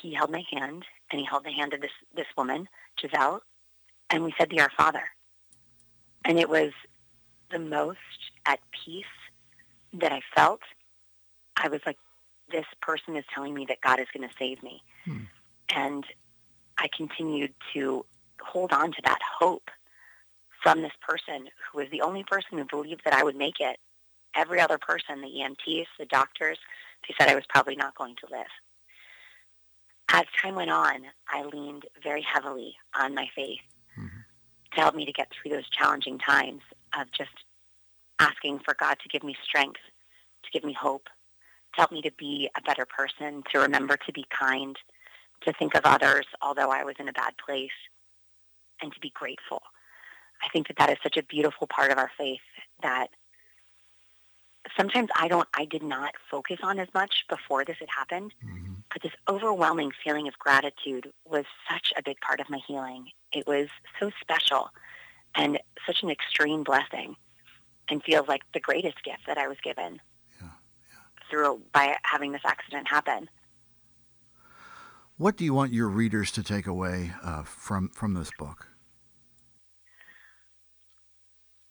he 0.00 0.14
held 0.14 0.30
my 0.30 0.44
hand 0.52 0.84
and 1.10 1.20
he 1.20 1.24
held 1.24 1.44
the 1.44 1.52
hand 1.52 1.72
of 1.72 1.80
this, 1.80 1.90
this 2.14 2.26
woman, 2.36 2.68
Giselle, 3.00 3.40
and 4.10 4.22
we 4.22 4.34
said 4.38 4.50
the 4.50 4.60
Our 4.60 4.70
Father. 4.76 5.02
And 6.24 6.38
it 6.38 6.48
was 6.48 6.72
the 7.50 7.58
most 7.58 7.98
at 8.46 8.60
peace 8.84 9.04
that 9.94 10.12
I 10.12 10.20
felt. 10.34 10.60
I 11.56 11.68
was 11.68 11.80
like, 11.86 11.98
this 12.50 12.66
person 12.80 13.16
is 13.16 13.24
telling 13.34 13.54
me 13.54 13.66
that 13.68 13.80
God 13.80 14.00
is 14.00 14.06
going 14.14 14.28
to 14.28 14.34
save 14.38 14.62
me. 14.62 14.82
Hmm. 15.04 15.24
And 15.74 16.04
I 16.78 16.88
continued 16.96 17.54
to 17.74 18.04
hold 18.40 18.72
on 18.72 18.92
to 18.92 19.02
that 19.04 19.18
hope 19.38 19.70
from 20.62 20.82
this 20.82 20.92
person 21.06 21.48
who 21.70 21.78
was 21.78 21.88
the 21.90 22.02
only 22.02 22.24
person 22.24 22.58
who 22.58 22.64
believed 22.64 23.02
that 23.04 23.14
I 23.14 23.22
would 23.22 23.36
make 23.36 23.60
it. 23.60 23.78
Every 24.36 24.60
other 24.60 24.78
person, 24.78 25.20
the 25.20 25.28
EMTs, 25.28 25.86
the 25.98 26.06
doctors, 26.06 26.58
they 27.06 27.14
said 27.18 27.28
I 27.28 27.34
was 27.34 27.44
probably 27.48 27.76
not 27.76 27.94
going 27.96 28.16
to 28.16 28.32
live. 28.32 28.46
As 30.10 30.24
time 30.40 30.54
went 30.54 30.70
on, 30.70 31.02
I 31.28 31.44
leaned 31.44 31.84
very 32.02 32.22
heavily 32.22 32.76
on 32.98 33.14
my 33.14 33.28
faith. 33.34 33.60
To 34.74 34.80
help 34.80 34.94
me 34.94 35.04
to 35.04 35.12
get 35.12 35.28
through 35.30 35.52
those 35.52 35.68
challenging 35.70 36.18
times 36.18 36.62
of 36.98 37.10
just 37.12 37.30
asking 38.18 38.60
for 38.60 38.74
God 38.78 38.96
to 39.02 39.08
give 39.08 39.22
me 39.22 39.36
strength, 39.42 39.80
to 40.44 40.50
give 40.52 40.64
me 40.64 40.72
hope, 40.72 41.04
to 41.74 41.80
help 41.80 41.92
me 41.92 42.02
to 42.02 42.10
be 42.18 42.48
a 42.56 42.62
better 42.62 42.86
person, 42.86 43.42
to 43.52 43.60
remember 43.60 43.96
to 43.96 44.12
be 44.12 44.24
kind, 44.30 44.76
to 45.42 45.52
think 45.52 45.74
of 45.74 45.82
others, 45.84 46.26
although 46.42 46.70
I 46.70 46.84
was 46.84 46.96
in 46.98 47.08
a 47.08 47.12
bad 47.12 47.34
place, 47.44 47.70
and 48.82 48.92
to 48.92 49.00
be 49.00 49.10
grateful. 49.10 49.62
I 50.42 50.48
think 50.52 50.68
that 50.68 50.76
that 50.78 50.90
is 50.90 50.98
such 51.02 51.16
a 51.16 51.22
beautiful 51.22 51.66
part 51.66 51.90
of 51.90 51.98
our 51.98 52.10
faith 52.16 52.40
that 52.82 53.08
sometimes 54.76 55.08
I 55.16 55.28
don't, 55.28 55.48
I 55.54 55.64
did 55.64 55.82
not 55.82 56.14
focus 56.30 56.58
on 56.62 56.78
as 56.78 56.88
much 56.94 57.24
before 57.28 57.64
this 57.64 57.76
had 57.80 57.88
happened, 57.88 58.34
mm-hmm. 58.44 58.74
but 58.92 59.02
this 59.02 59.12
overwhelming 59.28 59.90
feeling 60.04 60.28
of 60.28 60.38
gratitude 60.38 61.10
was 61.24 61.44
such 61.70 61.92
a 61.96 62.02
big 62.02 62.20
part 62.20 62.40
of 62.40 62.50
my 62.50 62.60
healing. 62.66 63.06
It 63.32 63.46
was 63.46 63.68
so 64.00 64.10
special 64.20 64.70
and 65.34 65.58
such 65.86 66.02
an 66.02 66.10
extreme 66.10 66.64
blessing 66.64 67.16
and 67.90 68.02
feels 68.02 68.28
like 68.28 68.42
the 68.52 68.60
greatest 68.60 69.02
gift 69.04 69.20
that 69.26 69.38
I 69.38 69.48
was 69.48 69.58
given 69.62 70.00
through 71.30 71.62
by 71.72 71.96
having 72.02 72.32
this 72.32 72.42
accident 72.44 72.88
happen. 72.88 73.28
What 75.16 75.36
do 75.36 75.44
you 75.44 75.52
want 75.52 75.72
your 75.72 75.88
readers 75.88 76.30
to 76.32 76.42
take 76.42 76.66
away 76.66 77.12
uh, 77.22 77.42
from 77.42 77.88
from 77.90 78.14
this 78.14 78.30
book? 78.38 78.68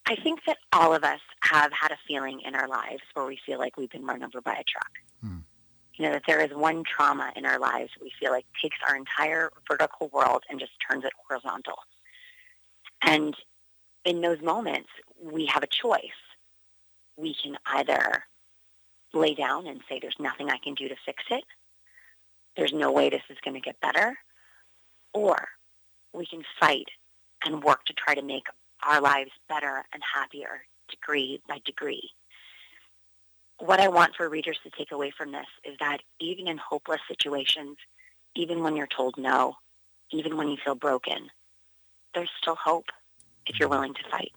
I 0.06 0.16
think 0.16 0.40
that 0.48 0.58
all 0.72 0.94
of 0.94 1.04
us 1.04 1.20
have 1.42 1.72
had 1.74 1.92
a 1.92 1.98
feeling 2.08 2.42
in 2.46 2.56
our 2.56 2.68
lives 2.68 3.02
where 3.14 3.26
we 3.26 3.38
feel 3.46 3.60
like 3.60 3.78
we've 3.78 3.90
been 3.90 4.06
run 4.06 4.24
over 4.24 4.42
by 4.42 4.54
a 4.54 4.64
truck. 4.64 4.92
Hmm. 5.22 5.40
You 5.98 6.06
know, 6.06 6.14
that 6.14 6.24
there 6.28 6.42
is 6.42 6.52
one 6.52 6.84
trauma 6.86 7.34
in 7.36 7.46
our 7.46 7.60
lives 7.60 7.92
we 8.02 8.12
feel 8.20 8.32
like 8.32 8.46
takes 8.62 8.78
our 8.88 8.96
entire 8.96 9.52
vertical 9.70 10.10
world 10.14 10.44
and 10.50 10.60
just 10.60 10.74
turns 10.90 11.06
it 11.06 11.14
horizontal. 11.28 11.80
And 13.04 13.36
in 14.06 14.22
those 14.22 14.42
moments, 14.42 14.90
we 15.22 15.46
have 15.48 15.64
a 15.64 15.68
choice. 15.68 16.02
We 17.18 17.36
can 17.44 17.58
either 17.66 18.26
lay 19.14 19.36
down 19.36 19.68
and 19.68 19.82
say 19.90 20.00
there's 20.02 20.16
nothing 20.20 20.50
I 20.50 20.58
can 20.64 20.76
do 20.76 20.90
to 20.90 20.96
fix 21.06 21.24
it. 21.32 21.44
There's 22.58 22.74
no 22.74 22.92
way 22.92 23.10
this 23.10 23.24
is 23.30 23.38
going 23.44 23.56
to 23.56 23.62
get 23.62 23.80
better. 23.82 24.18
or 25.14 25.50
we 26.14 26.26
can 26.26 26.44
fight 26.60 26.88
and 27.46 27.64
work 27.64 27.86
to 27.86 27.94
try 27.94 28.16
to 28.16 28.22
make 28.24 28.46
our 28.86 29.02
lives 29.02 29.32
better 29.50 29.86
and 29.94 30.04
happier 30.16 30.62
degree 30.90 31.42
by 31.48 31.60
degree. 31.66 32.12
What 33.60 33.80
I 33.80 33.88
want 33.88 34.16
for 34.16 34.30
readers 34.30 34.60
to 34.64 34.70
take 34.70 34.92
away 34.92 35.12
from 35.12 35.32
this 35.32 35.48
is 35.66 35.76
that 35.80 35.98
even 36.20 36.48
in 36.48 36.58
hopeless 36.58 37.02
situations, 37.08 37.78
even 38.36 38.62
when 38.62 38.76
you're 38.76 38.88
told 38.88 39.16
no, 39.18 39.56
even 40.12 40.38
when 40.38 40.48
you 40.48 40.58
feel 40.64 40.76
broken, 40.76 41.30
there's 42.14 42.30
still 42.40 42.56
hope 42.56 42.86
if 43.48 43.60
you're 43.60 43.70
willing 43.70 43.94
to 43.96 44.10
fight. 44.12 44.32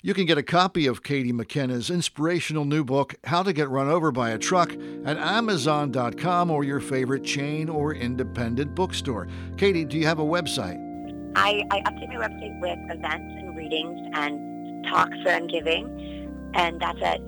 You 0.00 0.14
can 0.14 0.26
get 0.26 0.38
a 0.38 0.44
copy 0.44 0.86
of 0.86 1.02
Katie 1.02 1.32
McKenna's 1.32 1.90
inspirational 1.90 2.64
new 2.64 2.84
book, 2.84 3.16
How 3.24 3.42
to 3.42 3.52
Get 3.52 3.68
Run 3.68 3.88
Over 3.88 4.12
by 4.12 4.30
a 4.30 4.38
Truck, 4.38 4.72
at 5.04 5.16
Amazon.com 5.16 6.52
or 6.52 6.62
your 6.62 6.78
favorite 6.78 7.24
chain 7.24 7.68
or 7.68 7.94
independent 7.94 8.76
bookstore. 8.76 9.26
Katie, 9.56 9.84
do 9.84 9.98
you 9.98 10.06
have 10.06 10.20
a 10.20 10.24
website? 10.24 10.78
I, 11.34 11.64
I 11.72 11.80
update 11.80 12.08
my 12.08 12.28
website 12.28 12.60
with 12.60 12.78
events 12.96 13.34
and 13.38 13.56
readings 13.56 14.00
and 14.14 14.86
talks 14.86 15.16
that 15.24 15.34
I'm 15.34 15.48
giving, 15.48 16.52
and 16.54 16.80
that's 16.80 17.02
at 17.02 17.20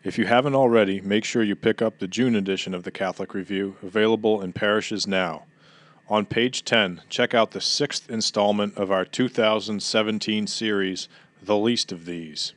If 0.04 0.16
you 0.16 0.24
haven't 0.24 0.54
already, 0.54 1.02
make 1.02 1.24
sure 1.24 1.42
you 1.42 1.54
pick 1.54 1.82
up 1.82 1.98
the 1.98 2.08
June 2.08 2.34
edition 2.34 2.72
of 2.72 2.84
the 2.84 2.90
Catholic 2.90 3.34
Review, 3.34 3.76
available 3.82 4.40
in 4.40 4.54
parishes 4.54 5.06
now. 5.06 5.44
On 6.10 6.26
page 6.26 6.64
10, 6.64 7.02
check 7.08 7.34
out 7.34 7.52
the 7.52 7.60
sixth 7.60 8.10
installment 8.10 8.76
of 8.76 8.90
our 8.90 9.04
2017 9.04 10.48
series, 10.48 11.08
The 11.40 11.56
Least 11.56 11.92
of 11.92 12.04
These. 12.04 12.52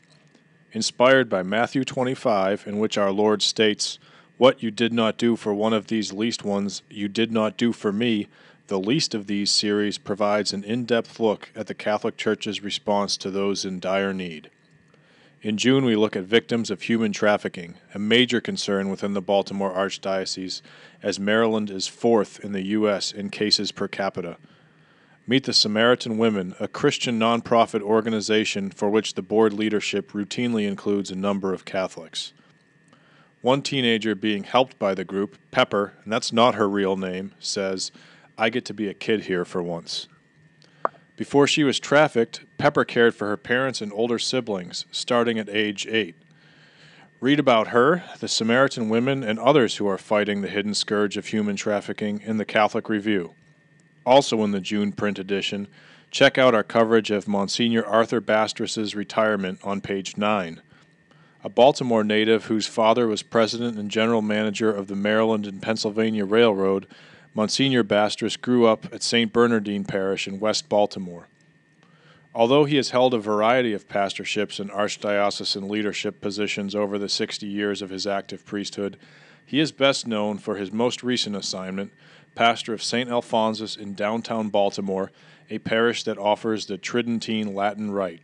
Inspired 0.71 1.29
by 1.29 1.43
Matthew 1.43 1.83
25, 1.83 2.65
in 2.65 2.79
which 2.79 2.97
our 2.97 3.11
Lord 3.11 3.43
states, 3.43 3.99
what 4.39 4.63
you 4.63 4.71
did 4.71 4.91
not 4.91 5.19
do 5.19 5.35
for 5.35 5.53
one 5.53 5.71
of 5.71 5.85
these 5.85 6.11
least 6.11 6.43
ones, 6.43 6.81
you 6.89 7.07
did 7.07 7.31
not 7.31 7.55
do 7.55 7.73
for 7.73 7.93
me. 7.93 8.27
The 8.69 8.79
least 8.79 9.13
of 9.13 9.27
these 9.27 9.51
series 9.51 9.99
provides 9.99 10.51
an 10.51 10.63
in 10.63 10.85
depth 10.85 11.19
look 11.19 11.51
at 11.55 11.67
the 11.67 11.75
Catholic 11.75 12.17
Church's 12.17 12.63
response 12.63 13.17
to 13.17 13.29
those 13.29 13.65
in 13.65 13.79
dire 13.79 14.15
need. 14.15 14.49
In 15.43 15.57
June, 15.57 15.83
we 15.83 15.97
look 15.97 16.15
at 16.15 16.23
victims 16.23 16.71
of 16.71 16.83
human 16.83 17.11
trafficking, 17.11 17.75
a 17.93 17.99
major 17.99 18.39
concern 18.39 18.87
within 18.87 19.13
the 19.13 19.21
Baltimore 19.21 19.73
Archdiocese, 19.73 20.61
as 21.01 21.19
Maryland 21.19 21.69
is 21.69 21.85
fourth 21.85 22.39
in 22.39 22.53
the 22.53 22.67
U.S. 22.67 23.11
in 23.11 23.29
cases 23.29 23.73
per 23.73 23.89
capita. 23.89 24.37
Meet 25.27 25.43
the 25.43 25.51
Samaritan 25.51 26.17
Women, 26.17 26.55
a 26.61 26.69
Christian 26.69 27.19
nonprofit 27.19 27.81
organization 27.81 28.69
for 28.71 28.89
which 28.89 29.15
the 29.15 29.21
board 29.21 29.51
leadership 29.51 30.13
routinely 30.13 30.65
includes 30.65 31.11
a 31.11 31.15
number 31.15 31.53
of 31.53 31.65
Catholics. 31.65 32.31
One 33.41 33.61
teenager 33.61 34.15
being 34.15 34.45
helped 34.45 34.79
by 34.79 34.95
the 34.95 35.03
group, 35.03 35.35
Pepper, 35.51 35.91
and 36.05 36.13
that's 36.13 36.31
not 36.31 36.55
her 36.55 36.69
real 36.69 36.95
name, 36.95 37.33
says, 37.37 37.91
I 38.37 38.49
get 38.49 38.63
to 38.63 38.73
be 38.73 38.87
a 38.87 38.93
kid 38.93 39.23
here 39.23 39.43
for 39.43 39.61
once. 39.61 40.07
Before 41.17 41.47
she 41.47 41.65
was 41.65 41.79
trafficked, 41.79 42.45
Pepper 42.63 42.85
cared 42.85 43.13
for 43.13 43.27
her 43.27 43.35
parents 43.35 43.81
and 43.81 43.91
older 43.91 44.17
siblings, 44.17 44.85
starting 44.89 45.37
at 45.37 45.49
age 45.49 45.85
8. 45.85 46.15
Read 47.19 47.37
about 47.37 47.67
her, 47.67 48.05
the 48.21 48.29
Samaritan 48.29 48.87
women, 48.87 49.21
and 49.21 49.37
others 49.37 49.75
who 49.75 49.87
are 49.89 49.97
fighting 49.97 50.39
the 50.41 50.47
hidden 50.47 50.73
scourge 50.73 51.17
of 51.17 51.25
human 51.25 51.57
trafficking 51.57 52.21
in 52.21 52.37
the 52.37 52.45
Catholic 52.45 52.87
Review. 52.87 53.33
Also 54.05 54.41
in 54.45 54.51
the 54.51 54.61
June 54.61 54.93
print 54.93 55.19
edition, 55.19 55.67
check 56.09 56.37
out 56.37 56.55
our 56.55 56.63
coverage 56.63 57.11
of 57.11 57.27
Monsignor 57.27 57.85
Arthur 57.85 58.21
Bastress's 58.21 58.95
retirement 58.95 59.59
on 59.61 59.81
page 59.81 60.15
9 60.15 60.61
a 61.43 61.49
Baltimore 61.49 62.05
native 62.05 62.45
whose 62.45 62.65
father 62.65 63.07
was 63.07 63.23
president 63.23 63.77
and 63.77 63.91
general 63.91 64.21
manager 64.21 64.71
of 64.71 64.87
the 64.87 64.95
Maryland 64.95 65.45
and 65.45 65.61
Pennsylvania 65.61 66.23
Railroad, 66.23 66.87
Monsignor 67.35 67.83
Bastras 67.83 68.37
grew 68.37 68.65
up 68.65 68.85
at 68.93 69.03
St. 69.03 69.33
Bernardine 69.33 69.83
Parish 69.83 70.29
in 70.29 70.39
West 70.39 70.69
Baltimore. 70.69 71.27
Although 72.35 72.65
he 72.65 72.77
has 72.77 72.89
held 72.89 73.13
a 73.13 73.19
variety 73.19 73.73
of 73.73 73.87
pastorships 73.87 74.59
and 74.59 74.71
archdiocesan 74.71 75.69
leadership 75.69 76.19
positions 76.19 76.73
over 76.73 76.97
the 76.97 77.09
60 77.09 77.45
years 77.45 77.81
of 77.81 77.91
his 77.91 78.07
active 78.07 78.43
priesthood, 78.43 78.97
he 79.45 79.59
is 79.59 79.71
best 79.71 80.07
known 80.07 80.39
for 80.39 80.55
his 80.55 80.71
most 80.71 81.03
recent 81.03 81.35
assignment, 81.35 81.91
pastor 82.33 82.73
of 82.73 82.81
St. 82.81 83.09
Alphonsus 83.09 83.75
in 83.75 83.93
downtown 83.93 84.49
Baltimore, 84.49 85.11
a 85.49 85.59
parish 85.59 86.03
that 86.03 86.17
offers 86.17 86.65
the 86.65 86.77
Tridentine 86.77 87.53
Latin 87.53 87.91
Rite. 87.91 88.21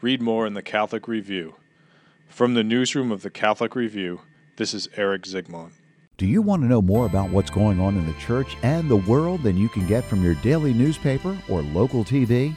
Read 0.00 0.22
more 0.22 0.46
in 0.46 0.54
the 0.54 0.62
Catholic 0.62 1.06
Review. 1.06 1.56
From 2.28 2.54
the 2.54 2.64
newsroom 2.64 3.12
of 3.12 3.22
the 3.22 3.30
Catholic 3.30 3.74
Review, 3.74 4.20
this 4.56 4.72
is 4.72 4.88
Erik 4.96 5.22
Zygmont. 5.22 5.72
Do 6.16 6.26
you 6.26 6.40
want 6.40 6.62
to 6.62 6.68
know 6.68 6.80
more 6.80 7.04
about 7.04 7.28
what's 7.28 7.50
going 7.50 7.78
on 7.78 7.98
in 7.98 8.06
the 8.06 8.14
church 8.14 8.56
and 8.62 8.88
the 8.88 8.96
world 8.96 9.42
than 9.42 9.58
you 9.58 9.68
can 9.68 9.86
get 9.86 10.04
from 10.04 10.22
your 10.24 10.34
daily 10.36 10.72
newspaper 10.72 11.36
or 11.50 11.60
local 11.60 12.02
TV? 12.02 12.56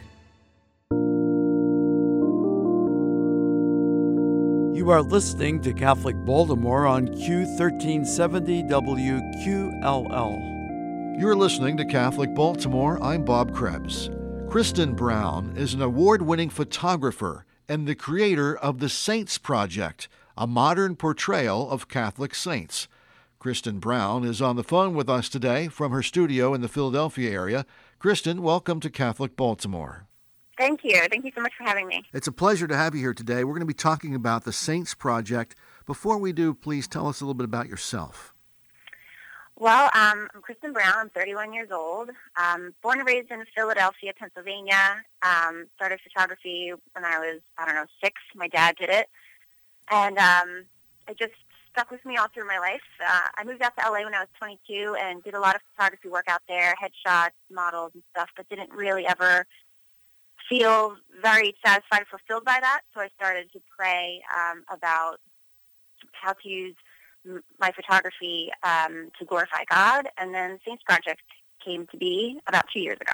You 4.91 4.97
are 4.97 5.01
listening 5.03 5.61
to 5.61 5.71
Catholic 5.71 6.17
Baltimore 6.25 6.85
on 6.85 7.07
Q1370 7.07 8.69
WQLL. 8.69 10.37
You're 11.17 11.33
listening 11.33 11.77
to 11.77 11.85
Catholic 11.85 12.35
Baltimore. 12.35 13.01
I'm 13.01 13.23
Bob 13.23 13.55
Krebs. 13.55 14.09
Kristen 14.49 14.93
Brown 14.93 15.53
is 15.55 15.73
an 15.73 15.81
award 15.81 16.23
winning 16.23 16.49
photographer 16.49 17.45
and 17.69 17.87
the 17.87 17.95
creator 17.95 18.57
of 18.57 18.79
the 18.79 18.89
Saints 18.89 19.37
Project, 19.37 20.09
a 20.37 20.45
modern 20.45 20.97
portrayal 20.97 21.71
of 21.71 21.87
Catholic 21.87 22.35
saints. 22.35 22.89
Kristen 23.39 23.79
Brown 23.79 24.25
is 24.25 24.41
on 24.41 24.57
the 24.57 24.61
phone 24.61 24.93
with 24.93 25.07
us 25.07 25.29
today 25.29 25.69
from 25.69 25.93
her 25.93 26.03
studio 26.03 26.53
in 26.53 26.59
the 26.59 26.67
Philadelphia 26.67 27.31
area. 27.31 27.65
Kristen, 27.97 28.41
welcome 28.41 28.81
to 28.81 28.89
Catholic 28.89 29.37
Baltimore. 29.37 30.05
Thank 30.61 30.83
you. 30.83 31.01
Thank 31.09 31.25
you 31.25 31.31
so 31.33 31.41
much 31.41 31.53
for 31.57 31.63
having 31.63 31.87
me. 31.87 32.03
It's 32.13 32.27
a 32.27 32.31
pleasure 32.31 32.67
to 32.67 32.77
have 32.77 32.93
you 32.93 33.01
here 33.01 33.15
today. 33.15 33.43
We're 33.43 33.53
going 33.53 33.61
to 33.61 33.65
be 33.65 33.73
talking 33.73 34.13
about 34.13 34.43
the 34.43 34.53
Saints 34.53 34.93
Project. 34.93 35.55
Before 35.87 36.19
we 36.19 36.33
do, 36.33 36.53
please 36.53 36.87
tell 36.87 37.07
us 37.07 37.19
a 37.19 37.25
little 37.25 37.33
bit 37.33 37.45
about 37.45 37.67
yourself. 37.67 38.35
Well, 39.57 39.85
um, 39.95 40.27
I'm 40.35 40.41
Kristen 40.43 40.71
Brown. 40.71 40.93
I'm 40.95 41.09
31 41.09 41.51
years 41.53 41.69
old. 41.71 42.11
Um, 42.39 42.75
born 42.83 42.99
and 42.99 43.07
raised 43.07 43.31
in 43.31 43.43
Philadelphia, 43.55 44.13
Pennsylvania. 44.15 45.01
Um, 45.23 45.65
started 45.77 45.99
photography 46.03 46.73
when 46.93 47.05
I 47.05 47.17
was, 47.17 47.39
I 47.57 47.65
don't 47.65 47.73
know, 47.73 47.87
six. 48.03 48.21
My 48.35 48.47
dad 48.47 48.75
did 48.75 48.91
it. 48.91 49.09
And 49.89 50.19
um, 50.19 50.65
I 51.07 51.13
just 51.17 51.33
stuck 51.71 51.89
with 51.89 52.05
me 52.05 52.17
all 52.17 52.27
through 52.31 52.45
my 52.45 52.59
life. 52.59 52.81
Uh, 53.03 53.29
I 53.35 53.43
moved 53.45 53.63
out 53.63 53.75
to 53.79 53.89
LA 53.89 54.03
when 54.03 54.13
I 54.13 54.19
was 54.19 54.29
22 54.37 54.95
and 55.01 55.23
did 55.23 55.33
a 55.33 55.39
lot 55.39 55.55
of 55.55 55.61
photography 55.73 56.09
work 56.09 56.25
out 56.27 56.43
there, 56.47 56.75
headshots, 56.79 57.31
models 57.51 57.93
and 57.95 58.03
stuff, 58.11 58.29
but 58.37 58.47
didn't 58.47 58.71
really 58.71 59.07
ever 59.07 59.47
feel 60.51 60.95
very 61.21 61.55
satisfied 61.65 62.01
or 62.01 62.17
fulfilled 62.17 62.43
by 62.45 62.57
that. 62.61 62.81
So 62.93 63.01
I 63.01 63.09
started 63.15 63.51
to 63.53 63.59
pray 63.77 64.21
um, 64.35 64.63
about 64.69 65.17
how 66.11 66.33
to 66.33 66.49
use 66.49 66.75
my 67.59 67.71
photography 67.71 68.49
um, 68.63 69.11
to 69.19 69.25
glorify 69.25 69.63
God, 69.69 70.07
and 70.17 70.33
then 70.33 70.59
Saints 70.67 70.83
Project 70.83 71.21
came 71.63 71.87
to 71.87 71.97
be 71.97 72.39
about 72.47 72.65
two 72.73 72.79
years 72.79 72.97
ago. 72.99 73.13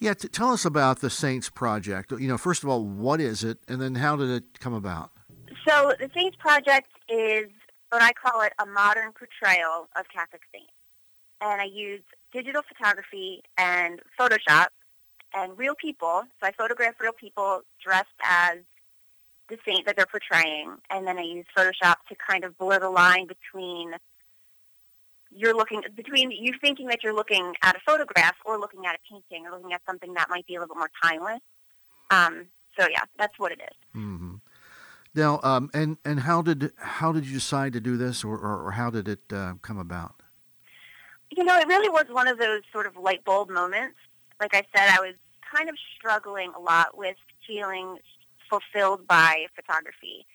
Yeah, 0.00 0.14
t- 0.14 0.28
tell 0.28 0.50
us 0.50 0.64
about 0.64 1.00
the 1.00 1.10
Saints 1.10 1.50
Project. 1.50 2.10
You 2.12 2.28
know, 2.28 2.38
first 2.38 2.62
of 2.62 2.68
all, 2.68 2.84
what 2.84 3.20
is 3.20 3.44
it, 3.44 3.58
and 3.68 3.80
then 3.80 3.96
how 3.96 4.16
did 4.16 4.30
it 4.30 4.58
come 4.58 4.72
about? 4.72 5.10
So 5.68 5.92
the 5.98 6.10
Saints 6.14 6.36
Project 6.38 6.88
is 7.08 7.46
what 7.90 8.02
I 8.02 8.12
call 8.12 8.40
it 8.40 8.52
a 8.58 8.66
modern 8.66 9.12
portrayal 9.12 9.88
of 9.96 10.06
Catholic 10.12 10.42
saints, 10.52 10.72
and 11.40 11.60
I 11.60 11.64
use 11.64 12.00
digital 12.32 12.62
photography 12.66 13.42
and 13.58 14.00
Photoshop 14.18 14.68
and 15.34 15.56
real 15.58 15.74
people. 15.74 16.22
So 16.40 16.46
I 16.46 16.52
photograph 16.52 16.94
real 17.00 17.12
people 17.12 17.60
dressed 17.84 18.08
as 18.22 18.58
the 19.48 19.58
saint 19.66 19.86
that 19.86 19.96
they're 19.96 20.06
portraying, 20.06 20.76
and 20.90 21.06
then 21.06 21.18
I 21.18 21.22
use 21.22 21.46
Photoshop 21.56 21.96
to 22.08 22.16
kind 22.28 22.44
of 22.44 22.58
blur 22.58 22.80
the 22.80 22.90
line 22.90 23.26
between 23.26 23.94
you're 25.30 25.54
looking 25.54 25.82
between 25.94 26.30
you 26.30 26.54
thinking 26.60 26.86
that 26.88 27.02
you're 27.02 27.14
looking 27.14 27.54
at 27.62 27.76
a 27.76 27.80
photograph 27.86 28.34
or 28.44 28.58
looking 28.58 28.86
at 28.86 28.94
a 28.94 28.98
painting 29.10 29.46
or 29.46 29.56
looking 29.56 29.72
at 29.72 29.82
something 29.86 30.14
that 30.14 30.28
might 30.30 30.46
be 30.46 30.54
a 30.54 30.60
little 30.60 30.74
bit 30.74 30.78
more 30.78 30.90
timeless. 31.02 31.40
Um, 32.10 32.46
so 32.78 32.86
yeah, 32.90 33.02
that's 33.18 33.38
what 33.38 33.52
it 33.52 33.60
is. 33.60 34.00
Mm-hmm. 34.00 34.34
Now, 35.14 35.40
um, 35.42 35.70
and 35.72 35.96
and 36.04 36.20
how 36.20 36.42
did 36.42 36.72
how 36.76 37.12
did 37.12 37.26
you 37.26 37.34
decide 37.34 37.72
to 37.72 37.80
do 37.80 37.96
this, 37.96 38.22
or, 38.22 38.36
or, 38.36 38.66
or 38.66 38.72
how 38.72 38.90
did 38.90 39.08
it 39.08 39.20
uh, 39.32 39.54
come 39.62 39.78
about? 39.78 40.22
You 41.30 41.42
know, 41.44 41.58
it 41.58 41.66
really 41.66 41.88
was 41.88 42.04
one 42.10 42.28
of 42.28 42.38
those 42.38 42.62
sort 42.72 42.86
of 42.86 42.96
light 42.96 43.24
bulb 43.24 43.50
moments. 43.50 43.96
Like 44.40 44.54
I 44.54 44.62
said, 44.74 44.88
I 44.90 45.00
was 45.00 45.14
kind 45.54 45.68
of 45.68 45.76
struggling 45.96 46.52
a 46.56 46.60
lot 46.60 46.96
with 46.96 47.16
feeling 47.46 47.98
fulfilled 48.50 49.06
by 49.06 49.46
photography. 49.54 50.26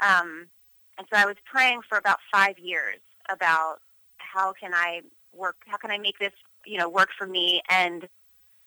Um, 0.00 0.48
and 0.98 1.06
so 1.12 1.18
I 1.18 1.26
was 1.26 1.36
praying 1.44 1.80
for 1.88 1.98
about 1.98 2.18
five 2.32 2.58
years 2.58 2.98
about 3.30 3.76
how 4.18 4.52
can 4.52 4.74
I 4.74 5.02
work, 5.34 5.56
how 5.66 5.76
can 5.76 5.90
I 5.90 5.98
make 5.98 6.18
this, 6.18 6.32
you 6.66 6.78
know, 6.78 6.88
work 6.88 7.08
for 7.16 7.26
me 7.26 7.62
and 7.70 8.08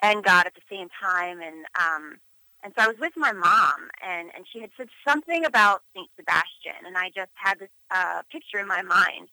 and 0.02 0.24
God 0.24 0.46
at 0.46 0.54
the 0.54 0.62
same 0.70 0.88
time. 1.02 1.42
And 1.42 1.66
um, 1.80 2.20
and 2.64 2.74
so 2.78 2.84
I 2.84 2.88
was 2.88 2.98
with 3.00 3.14
my 3.16 3.32
mom, 3.32 3.90
and 4.02 4.30
and 4.36 4.46
she 4.52 4.60
had 4.60 4.72
said 4.78 4.88
something 5.08 5.46
about 5.46 5.84
Saint 5.96 6.10
Sebastian, 6.18 6.86
and 6.86 6.98
I 6.98 7.10
just 7.16 7.32
had 7.36 7.60
this 7.60 7.70
uh, 7.92 8.22
picture 8.32 8.60
in 8.60 8.68
my 8.68 8.82
mind 8.82 9.30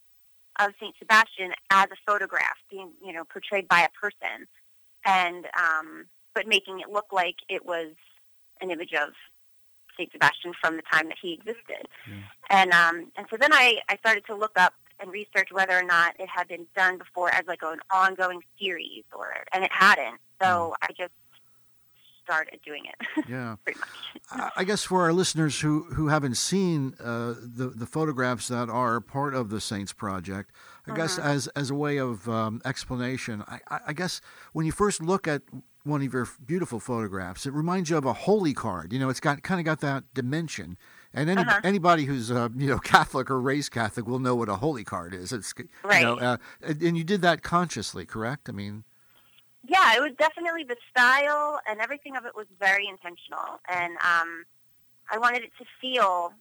of 0.60 0.72
Saint 0.78 0.94
Sebastian 0.98 1.52
as 1.70 1.86
a 1.90 1.96
photograph 2.06 2.56
being, 2.70 2.92
you 3.04 3.12
know, 3.12 3.24
portrayed 3.24 3.66
by 3.66 3.80
a 3.80 3.88
person, 4.00 4.46
and 5.04 5.46
um, 5.58 6.06
but 6.34 6.46
making 6.46 6.80
it 6.80 6.90
look 6.90 7.06
like 7.12 7.36
it 7.48 7.64
was 7.64 7.92
an 8.60 8.70
image 8.70 8.92
of 8.92 9.10
Saint 9.96 10.12
Sebastian 10.12 10.52
from 10.60 10.76
the 10.76 10.82
time 10.90 11.08
that 11.08 11.16
he 11.20 11.32
existed. 11.34 11.88
And 12.50 12.72
um, 12.72 13.12
and 13.16 13.26
so 13.30 13.36
then 13.36 13.52
I, 13.52 13.78
I 13.88 13.96
started 13.96 14.24
to 14.26 14.34
look 14.34 14.52
up 14.56 14.74
and 15.00 15.10
research 15.10 15.48
whether 15.50 15.76
or 15.76 15.82
not 15.82 16.14
it 16.18 16.28
had 16.28 16.48
been 16.48 16.66
done 16.76 16.98
before 16.98 17.32
as 17.32 17.42
like 17.46 17.62
an 17.62 17.78
ongoing 17.92 18.40
series, 18.60 19.04
or 19.16 19.28
and 19.52 19.64
it 19.64 19.72
hadn't. 19.72 20.18
So 20.40 20.72
mm. 20.72 20.72
I 20.82 20.88
just 20.96 21.12
started 22.24 22.60
doing 22.64 22.84
it. 22.86 23.24
Yeah, 23.28 23.56
pretty 23.64 23.80
much. 23.80 24.50
I 24.56 24.64
guess 24.64 24.84
for 24.84 25.02
our 25.02 25.12
listeners 25.12 25.60
who 25.60 25.84
who 25.94 26.08
haven't 26.08 26.36
seen 26.36 26.94
uh, 27.00 27.34
the 27.38 27.72
the 27.74 27.86
photographs 27.86 28.48
that 28.48 28.68
are 28.68 29.00
part 29.00 29.34
of 29.34 29.50
the 29.50 29.60
Saints 29.60 29.92
Project, 29.92 30.50
I 30.86 30.90
mm-hmm. 30.90 31.00
guess 31.00 31.18
as 31.18 31.46
as 31.48 31.70
a 31.70 31.74
way 31.74 31.98
of 31.98 32.28
um, 32.28 32.60
explanation, 32.64 33.42
I, 33.48 33.80
I 33.86 33.92
guess 33.92 34.20
when 34.52 34.66
you 34.66 34.72
first 34.72 35.02
look 35.02 35.26
at 35.26 35.42
one 35.84 36.02
of 36.02 36.12
your 36.12 36.26
beautiful 36.44 36.80
photographs. 36.80 37.46
It 37.46 37.52
reminds 37.52 37.90
you 37.90 37.96
of 37.96 38.06
a 38.06 38.12
holy 38.12 38.54
card. 38.54 38.92
You 38.92 38.98
know, 38.98 39.10
it's 39.10 39.20
got 39.20 39.42
kind 39.42 39.60
of 39.60 39.66
got 39.66 39.80
that 39.80 40.04
dimension. 40.14 40.76
And 41.12 41.30
any, 41.30 41.42
uh-huh. 41.42 41.60
anybody 41.62 42.06
who's 42.06 42.30
uh, 42.30 42.48
you 42.56 42.66
know 42.66 42.78
Catholic 42.84 43.30
or 43.30 43.40
raised 43.40 43.70
Catholic 43.70 44.06
will 44.06 44.18
know 44.18 44.34
what 44.34 44.48
a 44.48 44.56
holy 44.56 44.82
card 44.82 45.14
is. 45.14 45.32
It's 45.32 45.54
right. 45.84 46.00
You 46.00 46.06
know, 46.06 46.18
uh, 46.18 46.36
and 46.62 46.96
you 46.96 47.04
did 47.04 47.22
that 47.22 47.42
consciously, 47.42 48.04
correct? 48.04 48.48
I 48.48 48.52
mean, 48.52 48.84
yeah, 49.66 49.94
it 49.94 50.00
was 50.00 50.12
definitely 50.18 50.64
the 50.64 50.76
style 50.90 51.60
and 51.68 51.80
everything 51.80 52.16
of 52.16 52.24
it 52.24 52.34
was 52.34 52.46
very 52.58 52.88
intentional, 52.88 53.60
and 53.68 53.92
um, 53.98 54.44
I 55.12 55.18
wanted 55.18 55.42
it 55.42 55.52
to 55.58 55.64
feel, 55.80 56.32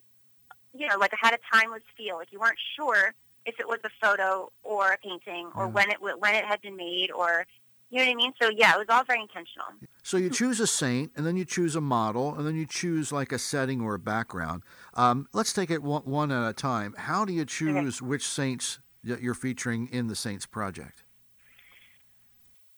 you 0.73 0.87
know, 0.87 0.97
like 0.97 1.13
I 1.13 1.17
had 1.19 1.33
a 1.33 1.39
timeless 1.53 1.83
feel. 1.95 2.15
Like 2.15 2.31
you 2.31 2.39
weren't 2.39 2.57
sure 2.75 3.13
if 3.45 3.59
it 3.59 3.67
was 3.67 3.79
a 3.83 3.89
photo 4.01 4.51
or 4.63 4.93
a 4.93 4.97
painting 4.97 5.49
or 5.55 5.67
when 5.67 5.89
it 5.89 5.97
when 6.01 6.35
it 6.35 6.45
had 6.45 6.61
been 6.61 6.75
made 6.75 7.11
or 7.11 7.45
you 7.89 7.99
know 7.99 8.05
what 8.05 8.11
I 8.11 8.15
mean? 8.15 8.33
So 8.41 8.49
yeah, 8.49 8.73
it 8.73 8.79
was 8.79 8.87
all 8.89 9.03
very 9.03 9.21
intentional. 9.21 9.67
So 10.01 10.17
you 10.17 10.31
choose 10.31 10.59
a 10.59 10.65
saint, 10.65 11.11
and 11.15 11.27
then 11.27 11.37
you 11.37 11.45
choose 11.45 11.75
a 11.75 11.81
model, 11.81 12.33
and 12.33 12.43
then 12.43 12.55
you 12.55 12.65
choose 12.65 13.11
like 13.11 13.31
a 13.31 13.37
setting 13.37 13.81
or 13.81 13.93
a 13.93 13.99
background. 13.99 14.63
Um, 14.95 15.27
let's 15.31 15.53
take 15.53 15.69
it 15.69 15.83
one, 15.83 16.01
one, 16.01 16.31
at 16.31 16.49
a 16.49 16.53
time. 16.53 16.95
How 16.97 17.23
do 17.23 17.31
you 17.31 17.45
choose 17.45 18.01
okay. 18.01 18.07
which 18.09 18.27
saints 18.27 18.79
you're 19.03 19.35
featuring 19.35 19.89
in 19.91 20.07
the 20.07 20.15
Saints 20.15 20.47
Project? 20.47 21.03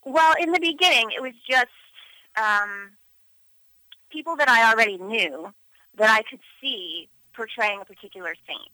Well, 0.03 0.33
in 0.37 0.51
the 0.51 0.59
beginning, 0.59 1.11
it 1.15 1.21
was 1.21 1.33
just 1.49 1.67
um, 2.35 2.91
people 4.11 4.35
that 4.35 4.49
I 4.49 4.69
already 4.69 4.97
knew 4.97 5.53
that 5.97 6.09
I 6.09 6.23
could 6.29 6.41
see 6.61 7.07
portraying 7.33 7.79
a 7.81 7.85
particular 7.85 8.35
saint 8.45 8.69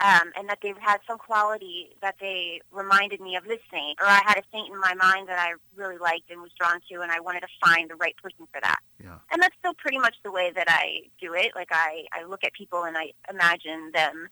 um, 0.00 0.32
and 0.36 0.48
that 0.48 0.58
they 0.62 0.72
had 0.80 0.98
some 1.06 1.18
quality 1.18 1.96
that 2.02 2.14
they 2.20 2.60
reminded 2.70 3.20
me 3.20 3.34
of 3.34 3.44
this 3.44 3.58
saint, 3.72 3.98
or 4.00 4.06
I 4.06 4.20
had 4.24 4.38
a 4.38 4.42
saint 4.52 4.72
in 4.72 4.80
my 4.80 4.94
mind 4.94 5.28
that 5.28 5.38
I 5.38 5.54
really 5.74 5.98
liked 5.98 6.30
and 6.30 6.40
was 6.40 6.52
drawn 6.58 6.80
to, 6.90 7.00
and 7.00 7.10
I 7.10 7.18
wanted 7.20 7.40
to 7.40 7.48
find 7.64 7.90
the 7.90 7.96
right 7.96 8.16
person 8.16 8.46
for 8.52 8.60
that. 8.62 8.78
Yeah. 9.02 9.18
And 9.32 9.42
that's 9.42 9.56
still 9.58 9.74
pretty 9.74 9.98
much 9.98 10.16
the 10.22 10.30
way 10.30 10.52
that 10.54 10.66
I 10.68 11.02
do 11.20 11.34
it. 11.34 11.52
Like 11.56 11.68
I, 11.72 12.04
I 12.12 12.24
look 12.24 12.44
at 12.44 12.52
people 12.52 12.84
and 12.84 12.96
I 12.96 13.12
imagine 13.28 13.90
them 13.92 14.28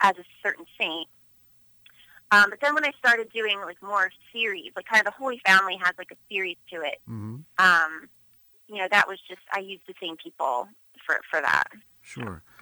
as 0.00 0.16
a 0.18 0.24
certain 0.42 0.66
saint. 0.80 1.08
Um, 2.30 2.50
but 2.50 2.60
then 2.60 2.74
when 2.74 2.84
I 2.84 2.92
started 2.98 3.30
doing 3.32 3.58
like 3.60 3.82
more 3.82 4.10
series, 4.32 4.70
like 4.76 4.84
kind 4.84 5.00
of 5.00 5.06
the 5.06 5.18
Holy 5.18 5.40
Family 5.46 5.78
has 5.82 5.94
like 5.98 6.12
a 6.12 6.16
series 6.32 6.58
to 6.72 6.82
it. 6.82 6.98
Mm-hmm. 7.08 7.36
Um, 7.58 8.08
you 8.68 8.76
know, 8.76 8.86
that 8.90 9.08
was 9.08 9.18
just 9.26 9.40
I 9.52 9.60
used 9.60 9.82
the 9.88 9.94
same 10.00 10.16
people 10.16 10.68
for 11.06 11.20
for 11.30 11.40
that. 11.40 11.68
Sure. 12.02 12.42
So, 12.44 12.57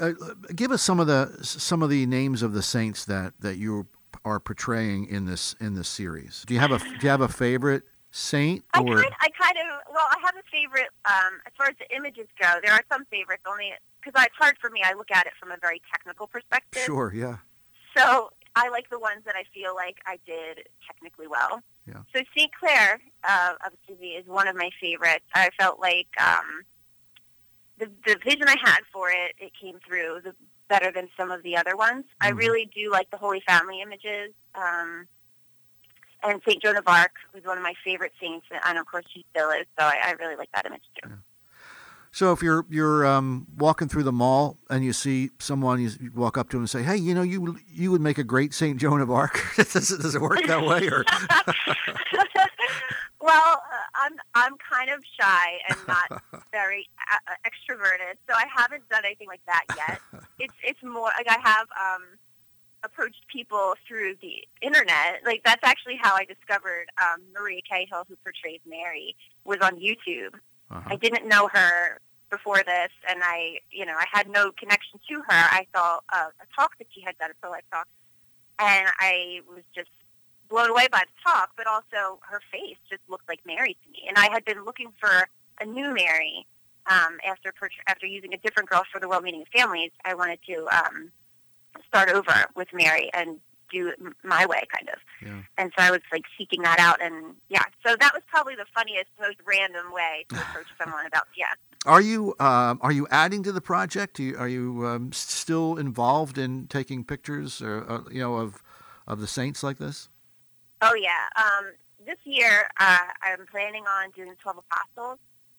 uh, 0.00 0.12
give 0.54 0.70
us 0.70 0.82
some 0.82 1.00
of 1.00 1.06
the 1.06 1.38
some 1.42 1.82
of 1.82 1.90
the 1.90 2.06
names 2.06 2.42
of 2.42 2.52
the 2.52 2.62
saints 2.62 3.04
that, 3.06 3.34
that 3.40 3.56
you 3.56 3.86
are 4.24 4.40
portraying 4.40 5.06
in 5.06 5.26
this 5.26 5.54
in 5.60 5.74
this 5.74 5.88
series. 5.88 6.44
Do 6.46 6.54
you 6.54 6.60
have 6.60 6.72
a 6.72 6.78
Do 6.78 6.98
you 7.02 7.08
have 7.08 7.20
a 7.20 7.28
favorite 7.28 7.84
saint? 8.10 8.64
Or? 8.74 8.98
I 8.98 9.02
kind 9.02 9.14
I 9.20 9.28
kind 9.30 9.56
of 9.58 9.94
well, 9.94 10.06
I 10.10 10.18
have 10.24 10.34
a 10.36 10.42
favorite. 10.50 10.88
Um, 11.04 11.40
as 11.46 11.52
far 11.56 11.66
as 11.66 11.74
the 11.78 11.94
images 11.94 12.26
go, 12.40 12.58
there 12.62 12.72
are 12.72 12.84
some 12.90 13.04
favorites 13.06 13.42
only 13.46 13.72
because 14.02 14.22
it's 14.24 14.36
hard 14.38 14.56
for 14.60 14.70
me. 14.70 14.82
I 14.84 14.94
look 14.94 15.10
at 15.10 15.26
it 15.26 15.32
from 15.38 15.50
a 15.50 15.56
very 15.60 15.80
technical 15.92 16.26
perspective. 16.26 16.82
Sure. 16.82 17.12
Yeah. 17.14 17.38
So 17.96 18.30
I 18.56 18.68
like 18.68 18.90
the 18.90 18.98
ones 18.98 19.22
that 19.24 19.36
I 19.36 19.44
feel 19.52 19.74
like 19.74 19.98
I 20.06 20.18
did 20.26 20.68
technically 20.86 21.26
well. 21.26 21.60
Yeah. 21.86 22.02
So 22.14 22.22
Saint 22.36 22.50
Clare 22.58 23.00
uh, 23.28 23.54
of 23.66 23.72
Assisi 23.84 24.10
is 24.10 24.26
one 24.26 24.48
of 24.48 24.56
my 24.56 24.70
favorites. 24.80 25.24
I 25.34 25.50
felt 25.58 25.80
like. 25.80 26.08
Um, 26.20 26.64
the, 27.78 27.90
the 28.06 28.16
vision 28.24 28.44
I 28.46 28.56
had 28.62 28.80
for 28.92 29.10
it, 29.10 29.34
it 29.38 29.52
came 29.60 29.78
through 29.86 30.20
the, 30.24 30.34
better 30.68 30.90
than 30.92 31.08
some 31.16 31.30
of 31.30 31.42
the 31.42 31.56
other 31.56 31.76
ones. 31.76 32.04
Mm-hmm. 32.04 32.26
I 32.26 32.28
really 32.30 32.70
do 32.74 32.90
like 32.90 33.10
the 33.10 33.16
Holy 33.16 33.42
Family 33.46 33.80
images. 33.80 34.32
Um, 34.54 35.06
and 36.22 36.40
St. 36.46 36.62
Joan 36.62 36.76
of 36.76 36.84
Arc 36.86 37.12
was 37.34 37.44
one 37.44 37.58
of 37.58 37.62
my 37.62 37.74
favorite 37.84 38.12
saints, 38.20 38.46
and 38.66 38.78
of 38.78 38.86
course 38.86 39.04
she 39.12 39.24
still 39.30 39.50
is, 39.50 39.66
so 39.78 39.84
I, 39.84 39.96
I 40.04 40.10
really 40.12 40.36
like 40.36 40.48
that 40.54 40.64
image 40.64 40.84
too. 41.02 41.10
Yeah. 41.10 41.16
So 42.12 42.32
if 42.32 42.42
you're 42.42 42.64
you're 42.70 43.04
um, 43.04 43.46
walking 43.58 43.88
through 43.88 44.04
the 44.04 44.12
mall 44.12 44.56
and 44.70 44.84
you 44.84 44.92
see 44.92 45.30
someone, 45.40 45.80
you 45.80 45.90
walk 46.14 46.38
up 46.38 46.48
to 46.50 46.56
them 46.56 46.62
and 46.62 46.70
say, 46.70 46.84
"Hey, 46.84 46.96
you 46.96 47.12
know, 47.12 47.22
you 47.22 47.58
you 47.66 47.90
would 47.90 48.00
make 48.00 48.18
a 48.18 48.24
great 48.24 48.54
Saint 48.54 48.80
Joan 48.80 49.00
of 49.00 49.10
Arc." 49.10 49.42
does, 49.56 49.90
it, 49.90 50.00
does 50.00 50.14
it 50.14 50.22
work 50.22 50.38
that 50.46 50.64
way, 50.64 50.88
or? 50.88 51.04
well, 53.24 53.62
uh, 53.72 53.86
I'm 53.94 54.16
I'm 54.34 54.52
kind 54.58 54.90
of 54.90 55.02
shy 55.18 55.58
and 55.68 55.78
not 55.88 56.22
very 56.52 56.86
uh, 57.10 57.32
uh, 57.32 57.48
extroverted, 57.48 58.16
so 58.28 58.34
I 58.36 58.44
haven't 58.54 58.86
done 58.90 59.02
anything 59.06 59.28
like 59.28 59.40
that 59.46 59.64
yet. 59.76 60.00
it's 60.38 60.54
it's 60.62 60.82
more 60.82 61.10
like 61.16 61.26
I 61.28 61.38
have 61.42 61.66
um, 61.72 62.02
approached 62.84 63.24
people 63.32 63.74
through 63.88 64.16
the 64.20 64.44
internet. 64.60 65.22
Like 65.24 65.40
that's 65.42 65.64
actually 65.64 65.98
how 66.00 66.14
I 66.14 66.24
discovered 66.24 66.86
um, 67.02 67.22
Maria 67.32 67.62
Cahill, 67.68 68.04
who 68.06 68.16
portrays 68.16 68.60
Mary, 68.68 69.16
was 69.44 69.58
on 69.62 69.76
YouTube. 69.76 70.34
Uh-huh. 70.70 70.82
I 70.86 70.96
didn't 70.96 71.26
know 71.26 71.48
her 71.50 72.00
before 72.30 72.58
this, 72.58 72.90
and 73.08 73.20
I, 73.22 73.58
you 73.70 73.86
know, 73.86 73.94
I 73.94 74.04
had 74.12 74.28
no 74.28 74.50
connection 74.52 75.00
to 75.08 75.14
her. 75.16 75.24
I 75.30 75.66
saw 75.74 76.00
a, 76.12 76.16
a 76.16 76.46
talk 76.54 76.76
that 76.78 76.88
she 76.94 77.00
had 77.00 77.16
done, 77.18 77.30
a 77.30 77.34
pro 77.40 77.50
life 77.50 77.64
talk, 77.72 77.86
and 78.58 78.88
I 78.98 79.40
was 79.48 79.62
just 79.74 79.90
blown 80.54 80.70
away 80.70 80.86
by 80.90 81.00
the 81.00 81.30
talk, 81.30 81.50
but 81.56 81.66
also 81.66 82.20
her 82.30 82.40
face 82.52 82.76
just 82.88 83.02
looked 83.08 83.28
like 83.28 83.40
Mary 83.44 83.76
to 83.84 83.90
me. 83.90 84.04
And 84.08 84.16
I 84.16 84.30
had 84.30 84.44
been 84.44 84.64
looking 84.64 84.92
for 85.00 85.28
a 85.60 85.66
new 85.66 85.92
Mary 85.92 86.46
um, 86.86 87.18
after 87.26 87.52
after 87.88 88.06
using 88.06 88.32
a 88.34 88.36
different 88.36 88.68
girl 88.70 88.84
for 88.92 89.00
the 89.00 89.08
World 89.08 89.24
Meeting 89.24 89.42
of 89.42 89.48
Families. 89.48 89.90
I 90.04 90.14
wanted 90.14 90.38
to 90.46 90.68
um, 90.68 91.10
start 91.88 92.08
over 92.10 92.46
with 92.54 92.68
Mary 92.72 93.10
and 93.14 93.40
do 93.72 93.88
it 93.88 93.98
my 94.22 94.46
way, 94.46 94.62
kind 94.72 94.88
of. 94.90 94.98
Yeah. 95.20 95.42
And 95.58 95.72
so 95.76 95.82
I 95.82 95.90
was 95.90 96.02
like 96.12 96.22
seeking 96.38 96.62
that 96.62 96.78
out, 96.78 97.02
and 97.02 97.34
yeah, 97.48 97.64
so 97.84 97.96
that 97.98 98.12
was 98.14 98.22
probably 98.28 98.54
the 98.54 98.66
funniest, 98.72 99.08
most 99.18 99.38
random 99.44 99.92
way 99.92 100.24
to 100.28 100.36
approach 100.36 100.66
someone 100.78 101.04
about 101.06 101.24
yeah. 101.36 101.46
Are 101.84 102.00
you 102.00 102.36
uh, 102.38 102.76
are 102.80 102.92
you 102.92 103.08
adding 103.10 103.42
to 103.42 103.50
the 103.50 103.60
project? 103.60 104.20
Are 104.20 104.22
you, 104.22 104.36
are 104.38 104.48
you 104.48 104.86
um, 104.86 105.12
still 105.12 105.76
involved 105.76 106.38
in 106.38 106.68
taking 106.68 107.02
pictures, 107.02 107.60
or 107.60 107.90
uh, 107.90 108.00
you 108.08 108.20
know, 108.20 108.36
of 108.36 108.62
of 109.08 109.20
the 109.20 109.26
saints 109.26 109.64
like 109.64 109.78
this? 109.78 110.08
Oh 110.84 110.94
yeah. 110.94 111.28
Um, 111.36 111.72
this 112.04 112.18
year, 112.24 112.68
uh, 112.78 112.98
I'm 113.22 113.46
planning 113.50 113.84
on 113.84 114.10
doing 114.10 114.34
Twelve 114.40 114.58
Apostles. 114.58 115.18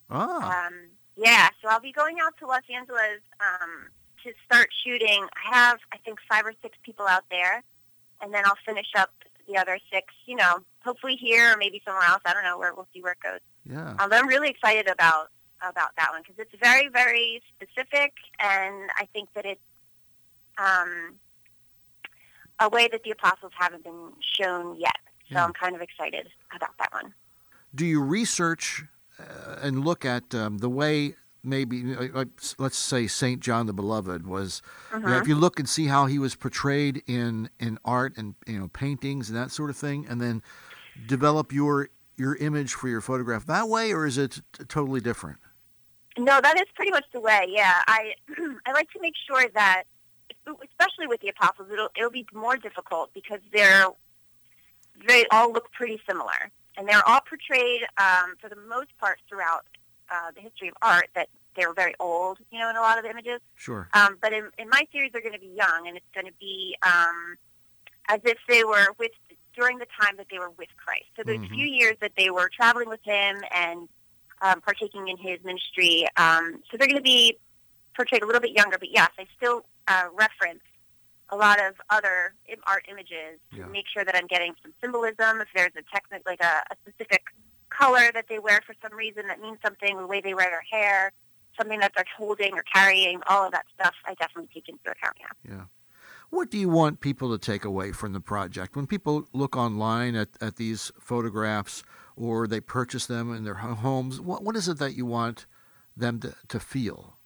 Ah. 0.10 0.68
Um, 0.68 0.74
yeah, 1.18 1.50
so 1.62 1.70
I'll 1.70 1.80
be 1.80 1.92
going 1.92 2.18
out 2.22 2.38
to 2.40 2.46
Los 2.46 2.62
Angeles 2.72 3.22
um, 3.40 3.90
to 4.24 4.34
start 4.46 4.68
shooting. 4.86 5.26
I 5.34 5.56
have, 5.56 5.80
I 5.92 5.98
think, 5.98 6.20
five 6.30 6.46
or 6.46 6.54
six 6.62 6.78
people 6.84 7.08
out 7.08 7.24
there, 7.32 7.64
and 8.22 8.34
then 8.34 8.44
I'll 8.46 8.58
finish 8.66 8.88
up 8.96 9.12
the 9.48 9.58
other 9.58 9.80
six. 9.92 10.14
You 10.28 10.36
know, 10.36 10.60
hopefully 10.84 11.16
here 11.20 11.54
or 11.54 11.58
maybe 11.58 11.82
somewhere 11.86 12.08
else. 12.08 12.22
I 12.26 12.34
don't 12.34 12.44
know. 12.44 12.60
Where 12.60 12.74
we'll 12.76 12.88
see 12.94 13.02
where 13.02 13.14
it 13.14 13.20
goes. 13.24 13.40
Yeah. 13.66 13.96
Um, 13.98 14.14
I'm 14.14 14.28
really 14.28 14.50
excited 14.50 14.88
about 14.88 15.32
about 15.68 15.96
that 15.98 16.12
one 16.12 16.22
because 16.22 16.38
it's 16.38 16.54
very, 16.62 16.88
very 16.90 17.42
specific, 17.56 18.14
and 18.40 18.92
I 19.00 19.08
think 19.12 19.30
that 19.34 19.46
it's 19.46 19.62
um, 20.60 21.16
a 22.60 22.70
way 22.70 22.88
that 22.92 23.04
the 23.04 23.12
apostles 23.12 23.54
haven't 23.58 23.84
been 23.84 24.12
shown 24.20 24.80
yet. 24.80 24.96
So. 25.36 25.42
I'm 25.42 25.54
kind 25.54 25.76
of 25.76 25.82
excited 25.82 26.30
about 26.56 26.78
that 26.80 26.92
one. 26.92 27.14
Do 27.74 27.86
you 27.86 28.02
research 28.02 28.86
uh, 29.20 29.58
and 29.62 29.84
look 29.84 30.06
at 30.06 30.34
um, 30.34 30.60
the 30.60 30.70
way 30.70 31.16
maybe, 31.44 31.94
uh, 31.94 32.08
like, 32.14 32.28
let's 32.58 32.78
say, 32.78 33.08
Saint 33.08 33.42
John 33.42 33.66
the 33.68 33.74
Beloved 33.74 34.26
was? 34.26 34.62
You 34.94 35.00
know, 35.00 35.18
if 35.18 35.28
you 35.28 35.36
look 35.36 35.60
and 35.60 35.68
see 35.68 35.88
how 35.88 36.06
he 36.06 36.20
was 36.20 36.36
portrayed 36.36 37.04
in 37.08 37.50
in 37.60 37.78
art 37.86 38.14
and 38.18 38.36
you 38.48 38.60
know 38.60 38.68
paintings 38.70 39.30
and 39.30 39.38
that 39.38 39.52
sort 39.52 39.70
of 39.70 39.78
thing, 39.78 40.06
and 40.10 40.22
then 40.22 40.42
develop 41.08 41.52
your 41.52 41.90
your 42.18 42.36
image 42.38 42.74
for 42.74 42.88
your 42.88 43.02
photograph 43.02 43.46
that 43.46 43.68
way, 43.68 43.92
or 43.92 44.06
is 44.06 44.18
it 44.18 44.42
t- 44.54 44.64
totally 44.66 45.02
different? 45.02 45.38
No, 46.18 46.40
that 46.42 46.58
is 46.58 46.66
pretty 46.76 46.92
much 46.92 47.06
the 47.12 47.20
way. 47.20 47.46
Yeah, 47.50 47.82
I 47.88 48.14
I 48.66 48.72
like 48.72 48.90
to 48.92 49.00
make 49.02 49.14
sure 49.28 49.50
that, 49.54 49.84
especially 50.48 51.08
with 51.08 51.22
the 51.22 51.30
apostles, 51.30 51.70
it'll 51.72 51.90
it'll 51.98 52.12
be 52.12 52.26
more 52.34 52.58
difficult 52.58 53.14
because 53.14 53.40
they're 53.52 53.88
they 55.08 55.26
all 55.32 55.52
look 55.52 55.72
pretty 55.72 56.02
similar, 56.08 56.52
and 56.78 56.88
they're 56.88 57.08
all 57.08 57.22
portrayed 57.22 57.84
um, 57.98 58.36
for 58.40 58.50
the 58.50 58.56
most 58.68 58.90
part 59.00 59.20
throughout 59.30 59.66
uh, 60.10 60.32
the 60.36 60.42
history 60.42 60.68
of 60.70 60.76
art 60.82 61.10
that 61.16 61.30
they're 61.56 61.74
very 61.74 61.96
old. 62.00 62.40
You 62.52 62.60
know, 62.60 62.70
in 62.70 62.76
a 62.76 62.82
lot 62.82 62.98
of 63.00 63.06
images. 63.06 63.40
Sure. 63.56 63.88
Um, 63.94 64.18
but 64.22 64.34
in, 64.34 64.50
in 64.58 64.70
my 64.70 64.82
series, 64.92 65.12
they're 65.12 65.22
going 65.22 65.34
to 65.34 65.40
be 65.40 65.54
young, 65.56 65.88
and 65.88 65.96
it's 65.98 66.06
going 66.14 66.26
to 66.28 66.34
be 66.40 66.76
um, 66.84 67.38
as 68.10 68.20
if 68.26 68.38
they 68.48 68.64
were 68.64 68.94
with 69.00 69.12
during 69.56 69.78
the 69.78 69.88
time 70.00 70.18
that 70.18 70.28
they 70.30 70.38
were 70.38 70.50
with 70.52 70.68
Christ. 70.76 71.06
So 71.16 71.24
those 71.24 71.38
Mhm. 71.38 71.50
few 71.56 71.66
years 71.66 71.96
that 72.02 72.12
they 72.18 72.30
were 72.30 72.50
traveling 72.54 72.90
with 72.90 73.00
Him 73.04 73.42
and 73.52 73.88
um, 74.42 74.60
partaking 74.62 75.08
in 75.08 75.18
His 75.18 75.42
ministry. 75.46 76.06
Um, 76.18 76.62
so 76.70 76.76
they're 76.78 76.88
going 76.88 76.98
to 76.98 77.02
be 77.02 77.38
portrayed 77.96 78.22
a 78.22 78.26
little 78.26 78.42
bit 78.42 78.52
younger, 78.52 78.78
but 78.78 78.92
yes, 78.92 79.10
I 79.18 79.26
still 79.38 79.66
uh, 79.88 80.08
reference 80.14 80.60
a 81.36 81.38
lot 81.38 81.60
of 81.62 81.74
other 81.90 82.34
art 82.66 82.86
images 82.90 83.40
to 83.52 83.58
Yeah. 83.58 83.66
make 83.68 83.86
sure 83.94 84.06
that 84.06 84.16
I'm 84.16 84.28
getting 84.28 84.54
some 84.64 84.74
symbolism. 84.82 85.42
If 85.42 85.50
there's 85.56 85.74
a 85.76 85.84
technique, 85.94 86.24
like 86.26 86.42
a, 86.42 86.64
a 86.72 86.76
specific 86.82 87.24
color 87.70 88.12
that 88.14 88.26
they 88.30 88.40
wear 88.40 88.62
for 88.66 88.74
some 88.82 88.98
reason 88.98 89.28
that 89.28 89.42
means 89.42 89.58
something, 89.64 89.98
the 89.98 90.08
way 90.08 90.22
they 90.22 90.34
wear 90.34 90.50
their 90.50 90.66
hair, 90.72 91.12
something 91.60 91.80
that 91.80 91.92
they're 91.96 92.06
holding 92.18 92.54
or 92.54 92.64
carrying, 92.74 93.20
all 93.30 93.46
of 93.46 93.52
that 93.52 93.66
stuff 93.78 93.94
I 94.06 94.14
definitely 94.16 94.50
take 94.54 94.70
into 94.70 94.90
account. 94.90 95.16
Yeah. 95.20 95.52
Yeah. 95.56 95.64
What 96.30 96.50
do 96.50 96.58
you 96.58 96.70
want 96.70 97.02
people 97.02 97.38
to 97.38 97.38
take 97.38 97.66
away 97.66 97.92
from 97.92 98.14
the 98.14 98.20
project? 98.20 98.76
When 98.76 98.88
people 98.88 99.28
look 99.34 99.56
online 99.56 100.16
at, 100.16 100.30
at 100.42 100.56
these 100.56 100.92
photographs 101.00 101.84
or 102.16 102.48
they 102.48 102.60
purchase 102.62 103.06
them 103.06 103.34
in 103.34 103.44
their 103.44 103.56
homes, 103.56 104.20
what, 104.22 104.44
what 104.44 104.56
is 104.56 104.68
it 104.68 104.80
that 104.80 104.94
you 104.96 105.06
want 105.06 105.46
them 105.96 106.20
to, 106.22 106.34
to 106.48 106.60
feel? 106.60 107.18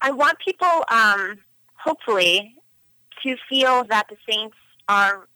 I 0.00 0.10
want 0.10 0.38
people, 0.38 0.84
um, 0.90 1.38
hopefully, 1.86 2.56
to 3.22 3.36
feel 3.48 3.84
that 3.84 4.06
the 4.08 4.16
saints 4.28 4.56
are 4.88 5.28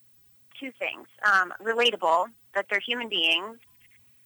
two 0.58 0.72
things: 0.78 1.06
um, 1.30 1.52
relatable, 1.62 2.26
that 2.54 2.66
they're 2.70 2.80
human 2.80 3.08
beings, 3.08 3.58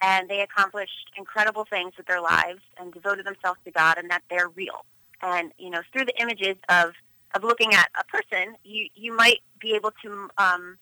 and 0.00 0.28
they 0.28 0.40
accomplished 0.40 1.10
incredible 1.16 1.64
things 1.68 1.92
with 1.96 2.06
their 2.06 2.20
lives 2.20 2.60
and 2.78 2.92
devoted 2.92 3.26
themselves 3.26 3.60
to 3.64 3.70
God, 3.70 3.98
and 3.98 4.10
that 4.10 4.22
they're 4.30 4.48
real. 4.48 4.84
And 5.22 5.52
you 5.58 5.70
know, 5.70 5.82
through 5.92 6.06
the 6.06 6.20
images 6.20 6.56
of 6.68 6.92
of 7.34 7.42
looking 7.44 7.74
at 7.74 7.88
a 7.98 8.04
person, 8.04 8.56
you 8.64 8.88
you 8.94 9.14
might 9.16 9.40
be 9.60 9.74
able 9.74 9.92
to 10.02 10.28
um, 10.38 10.78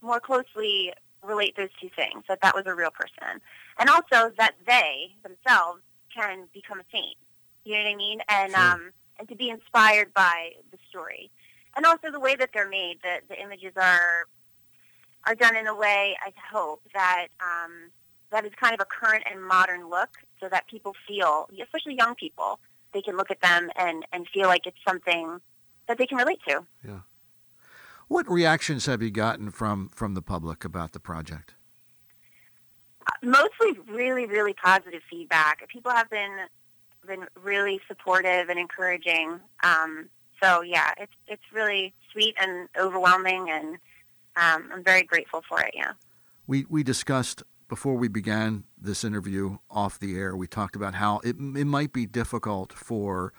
more 0.00 0.20
closely 0.20 0.92
relate 1.22 1.56
those 1.56 1.70
two 1.80 1.90
things. 1.94 2.24
That 2.28 2.40
that 2.42 2.54
was 2.54 2.64
a 2.66 2.74
real 2.74 2.90
person, 2.90 3.40
and 3.78 3.88
also 3.88 4.32
that 4.38 4.54
they 4.66 5.14
themselves 5.22 5.82
can 6.14 6.48
become 6.52 6.80
a 6.80 6.84
saint. 6.92 7.16
You 7.64 7.74
know 7.74 7.84
what 7.84 7.90
I 7.92 7.96
mean? 7.96 8.20
And 8.28 8.52
Sure. 8.52 8.62
um, 8.72 8.92
and 9.22 9.28
to 9.28 9.36
be 9.36 9.50
inspired 9.50 10.12
by 10.14 10.50
the 10.72 10.78
story, 10.90 11.30
and 11.76 11.86
also 11.86 12.10
the 12.10 12.18
way 12.18 12.34
that 12.34 12.50
they're 12.52 12.68
made. 12.68 12.98
The 13.04 13.20
the 13.28 13.40
images 13.40 13.72
are 13.76 14.26
are 15.24 15.36
done 15.36 15.54
in 15.54 15.68
a 15.68 15.74
way 15.74 16.16
I 16.20 16.32
hope 16.52 16.82
that 16.92 17.28
um, 17.40 17.92
that 18.32 18.44
is 18.44 18.50
kind 18.60 18.74
of 18.74 18.80
a 18.80 18.84
current 18.84 19.22
and 19.30 19.40
modern 19.40 19.88
look, 19.88 20.10
so 20.40 20.48
that 20.48 20.66
people 20.66 20.92
feel, 21.06 21.48
especially 21.62 21.94
young 21.96 22.16
people, 22.16 22.58
they 22.92 23.00
can 23.00 23.16
look 23.16 23.30
at 23.30 23.40
them 23.40 23.70
and 23.76 24.04
and 24.12 24.26
feel 24.34 24.48
like 24.48 24.66
it's 24.66 24.82
something 24.86 25.40
that 25.86 25.98
they 25.98 26.06
can 26.06 26.18
relate 26.18 26.40
to. 26.48 26.66
Yeah. 26.84 27.00
What 28.08 28.28
reactions 28.28 28.86
have 28.86 29.00
you 29.00 29.12
gotten 29.12 29.52
from, 29.52 29.88
from 29.88 30.14
the 30.14 30.20
public 30.20 30.64
about 30.64 30.92
the 30.92 31.00
project? 31.00 31.54
mostly 33.20 33.72
really 33.88 34.26
really 34.26 34.52
positive 34.52 35.00
feedback 35.10 35.68
people 35.68 35.90
have 35.90 36.08
been 36.08 36.38
been 37.06 37.26
really 37.42 37.80
supportive 37.88 38.48
and 38.48 38.58
encouraging 38.58 39.40
um, 39.62 40.08
so 40.42 40.62
yeah 40.62 40.92
it's 40.98 41.12
it's 41.28 41.42
really 41.52 41.92
sweet 42.12 42.34
and 42.40 42.68
overwhelming 42.78 43.50
and 43.50 43.74
um, 44.36 44.70
i'm 44.72 44.82
very 44.84 45.02
grateful 45.02 45.42
for 45.48 45.60
it 45.60 45.72
yeah 45.74 45.92
We, 46.46 46.66
we 46.68 46.82
discussed 46.82 47.42
before 47.72 47.94
we 47.94 48.06
began 48.06 48.64
this 48.76 49.02
interview 49.02 49.56
off 49.70 49.98
the 49.98 50.14
air, 50.18 50.36
we 50.36 50.46
talked 50.46 50.76
about 50.76 50.92
how 50.92 51.20
it, 51.24 51.36
it 51.38 51.64
might 51.64 51.90
be 51.90 52.04
difficult 52.04 52.70
for, 52.70 53.32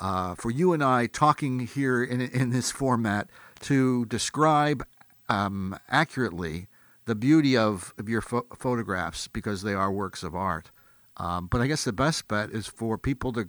uh, 0.00 0.34
for 0.34 0.50
you 0.50 0.72
and 0.72 0.82
I 0.82 1.06
talking 1.06 1.60
here 1.60 2.02
in, 2.02 2.22
in 2.22 2.48
this 2.48 2.70
format 2.70 3.28
to 3.60 4.06
describe 4.06 4.86
um, 5.28 5.78
accurately 5.90 6.68
the 7.04 7.14
beauty 7.14 7.58
of, 7.58 7.92
of 7.98 8.08
your 8.08 8.22
pho- 8.22 8.46
photographs 8.56 9.28
because 9.28 9.62
they 9.62 9.74
are 9.74 9.92
works 9.92 10.22
of 10.22 10.34
art. 10.34 10.70
Um, 11.16 11.46
but 11.46 11.60
I 11.60 11.66
guess 11.66 11.84
the 11.84 11.92
best 11.92 12.26
bet 12.28 12.50
is 12.50 12.66
for 12.66 12.98
people 12.98 13.32
to 13.34 13.48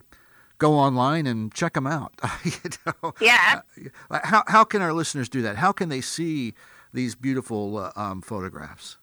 go 0.58 0.74
online 0.74 1.26
and 1.28 1.54
check 1.54 1.74
them 1.74 1.88
out. 1.88 2.14
you 2.44 2.52
know? 2.86 3.14
yeah 3.20 3.62
Uh, 4.10 4.20
how, 4.24 4.44
how 4.48 4.64
can 4.64 4.82
our 4.82 4.94
listeners 4.94 5.28
do 5.30 5.42
that? 5.42 5.58
How 5.58 5.72
can 5.72 5.90
they 5.90 6.02
see 6.02 6.54
these 6.94 7.16
beautiful 7.16 7.78
uh, 7.78 7.92
um, 7.96 8.22
photographs? 8.22 8.98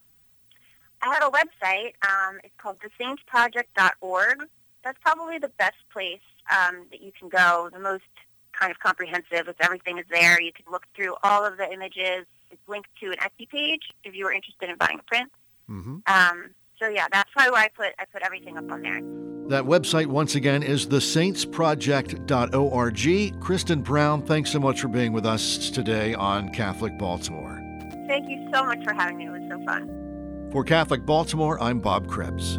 i 1.04 1.12
have 1.12 1.24
a 1.24 1.30
website 1.30 1.94
um, 2.08 2.38
it's 2.44 2.54
called 2.58 2.78
thesaintsproject.org 2.78 4.48
that's 4.84 4.98
probably 5.02 5.38
the 5.38 5.48
best 5.58 5.76
place 5.92 6.20
um, 6.50 6.86
that 6.90 7.00
you 7.02 7.12
can 7.18 7.28
go 7.28 7.68
the 7.72 7.78
most 7.80 8.04
kind 8.52 8.70
of 8.70 8.78
comprehensive 8.78 9.48
it's 9.48 9.58
everything 9.60 9.98
is 9.98 10.04
there 10.10 10.40
you 10.40 10.52
can 10.52 10.64
look 10.70 10.84
through 10.94 11.14
all 11.24 11.44
of 11.44 11.56
the 11.56 11.70
images 11.72 12.24
it's 12.50 12.68
linked 12.68 12.88
to 13.00 13.06
an 13.10 13.16
etsy 13.18 13.48
page 13.48 13.82
if 14.04 14.14
you 14.14 14.26
are 14.26 14.32
interested 14.32 14.68
in 14.70 14.76
buying 14.76 14.98
a 14.98 15.02
print 15.02 15.30
hmm 15.66 15.96
Um, 16.06 16.54
so 16.82 16.88
yeah, 16.88 17.06
that's 17.12 17.30
probably 17.32 17.52
why 17.52 17.64
I 17.64 17.68
put 17.68 17.92
I 17.98 18.06
put 18.06 18.22
everything 18.22 18.56
up 18.58 18.70
on 18.70 18.82
there. 18.82 19.00
That 19.48 19.64
website, 19.64 20.06
once 20.06 20.34
again, 20.34 20.62
is 20.62 20.86
thesaintsproject.org. 20.86 23.40
Kristen 23.40 23.82
Brown, 23.82 24.22
thanks 24.22 24.50
so 24.50 24.60
much 24.60 24.80
for 24.80 24.88
being 24.88 25.12
with 25.12 25.26
us 25.26 25.68
today 25.70 26.14
on 26.14 26.48
Catholic 26.50 26.96
Baltimore. 26.96 27.60
Thank 28.06 28.30
you 28.30 28.48
so 28.52 28.64
much 28.64 28.82
for 28.84 28.94
having 28.94 29.18
me. 29.18 29.26
It 29.26 29.30
was 29.30 29.42
so 29.50 29.62
fun. 29.64 29.90
For 30.50 30.64
Catholic 30.64 31.04
Baltimore, 31.06 31.60
I'm 31.60 31.80
Bob 31.80 32.08
Krebs. 32.08 32.58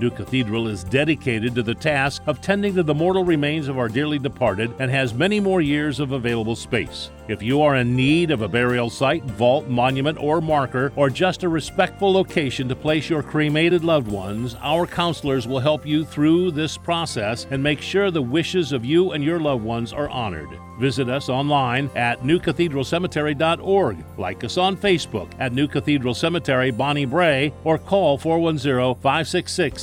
New 0.00 0.10
Cathedral 0.10 0.66
is 0.66 0.82
dedicated 0.82 1.54
to 1.54 1.62
the 1.62 1.74
task 1.74 2.22
of 2.26 2.40
tending 2.40 2.74
to 2.74 2.82
the 2.82 2.94
mortal 2.94 3.22
remains 3.22 3.68
of 3.68 3.76
our 3.76 3.88
dearly 3.88 4.18
departed 4.18 4.72
and 4.78 4.90
has 4.90 5.12
many 5.12 5.40
more 5.40 5.60
years 5.60 6.00
of 6.00 6.12
available 6.12 6.56
space. 6.56 7.10
If 7.28 7.42
you 7.42 7.60
are 7.60 7.76
in 7.76 7.94
need 7.94 8.30
of 8.30 8.40
a 8.40 8.48
burial 8.48 8.88
site, 8.88 9.22
vault, 9.24 9.68
monument, 9.68 10.18
or 10.18 10.40
marker, 10.40 10.90
or 10.96 11.10
just 11.10 11.44
a 11.44 11.48
respectful 11.48 12.10
location 12.12 12.66
to 12.68 12.74
place 12.74 13.10
your 13.10 13.22
cremated 13.22 13.84
loved 13.84 14.08
ones, 14.08 14.56
our 14.62 14.86
counselors 14.86 15.46
will 15.46 15.60
help 15.60 15.86
you 15.86 16.04
through 16.04 16.50
this 16.50 16.78
process 16.78 17.46
and 17.50 17.62
make 17.62 17.82
sure 17.82 18.10
the 18.10 18.22
wishes 18.22 18.72
of 18.72 18.86
you 18.86 19.12
and 19.12 19.22
your 19.22 19.38
loved 19.38 19.62
ones 19.62 19.92
are 19.92 20.08
honored. 20.08 20.48
Visit 20.80 21.10
us 21.10 21.28
online 21.28 21.90
at 21.94 22.22
newcathedralcemetery.org. 22.22 24.04
Like 24.16 24.42
us 24.42 24.56
on 24.56 24.78
Facebook 24.78 25.30
at 25.38 25.52
New 25.52 25.68
Cathedral 25.68 26.14
Cemetery 26.14 26.70
Bonnie 26.70 27.04
Brae, 27.04 27.52
or 27.64 27.76
call 27.76 28.16
410 28.16 28.94
566 28.94 29.82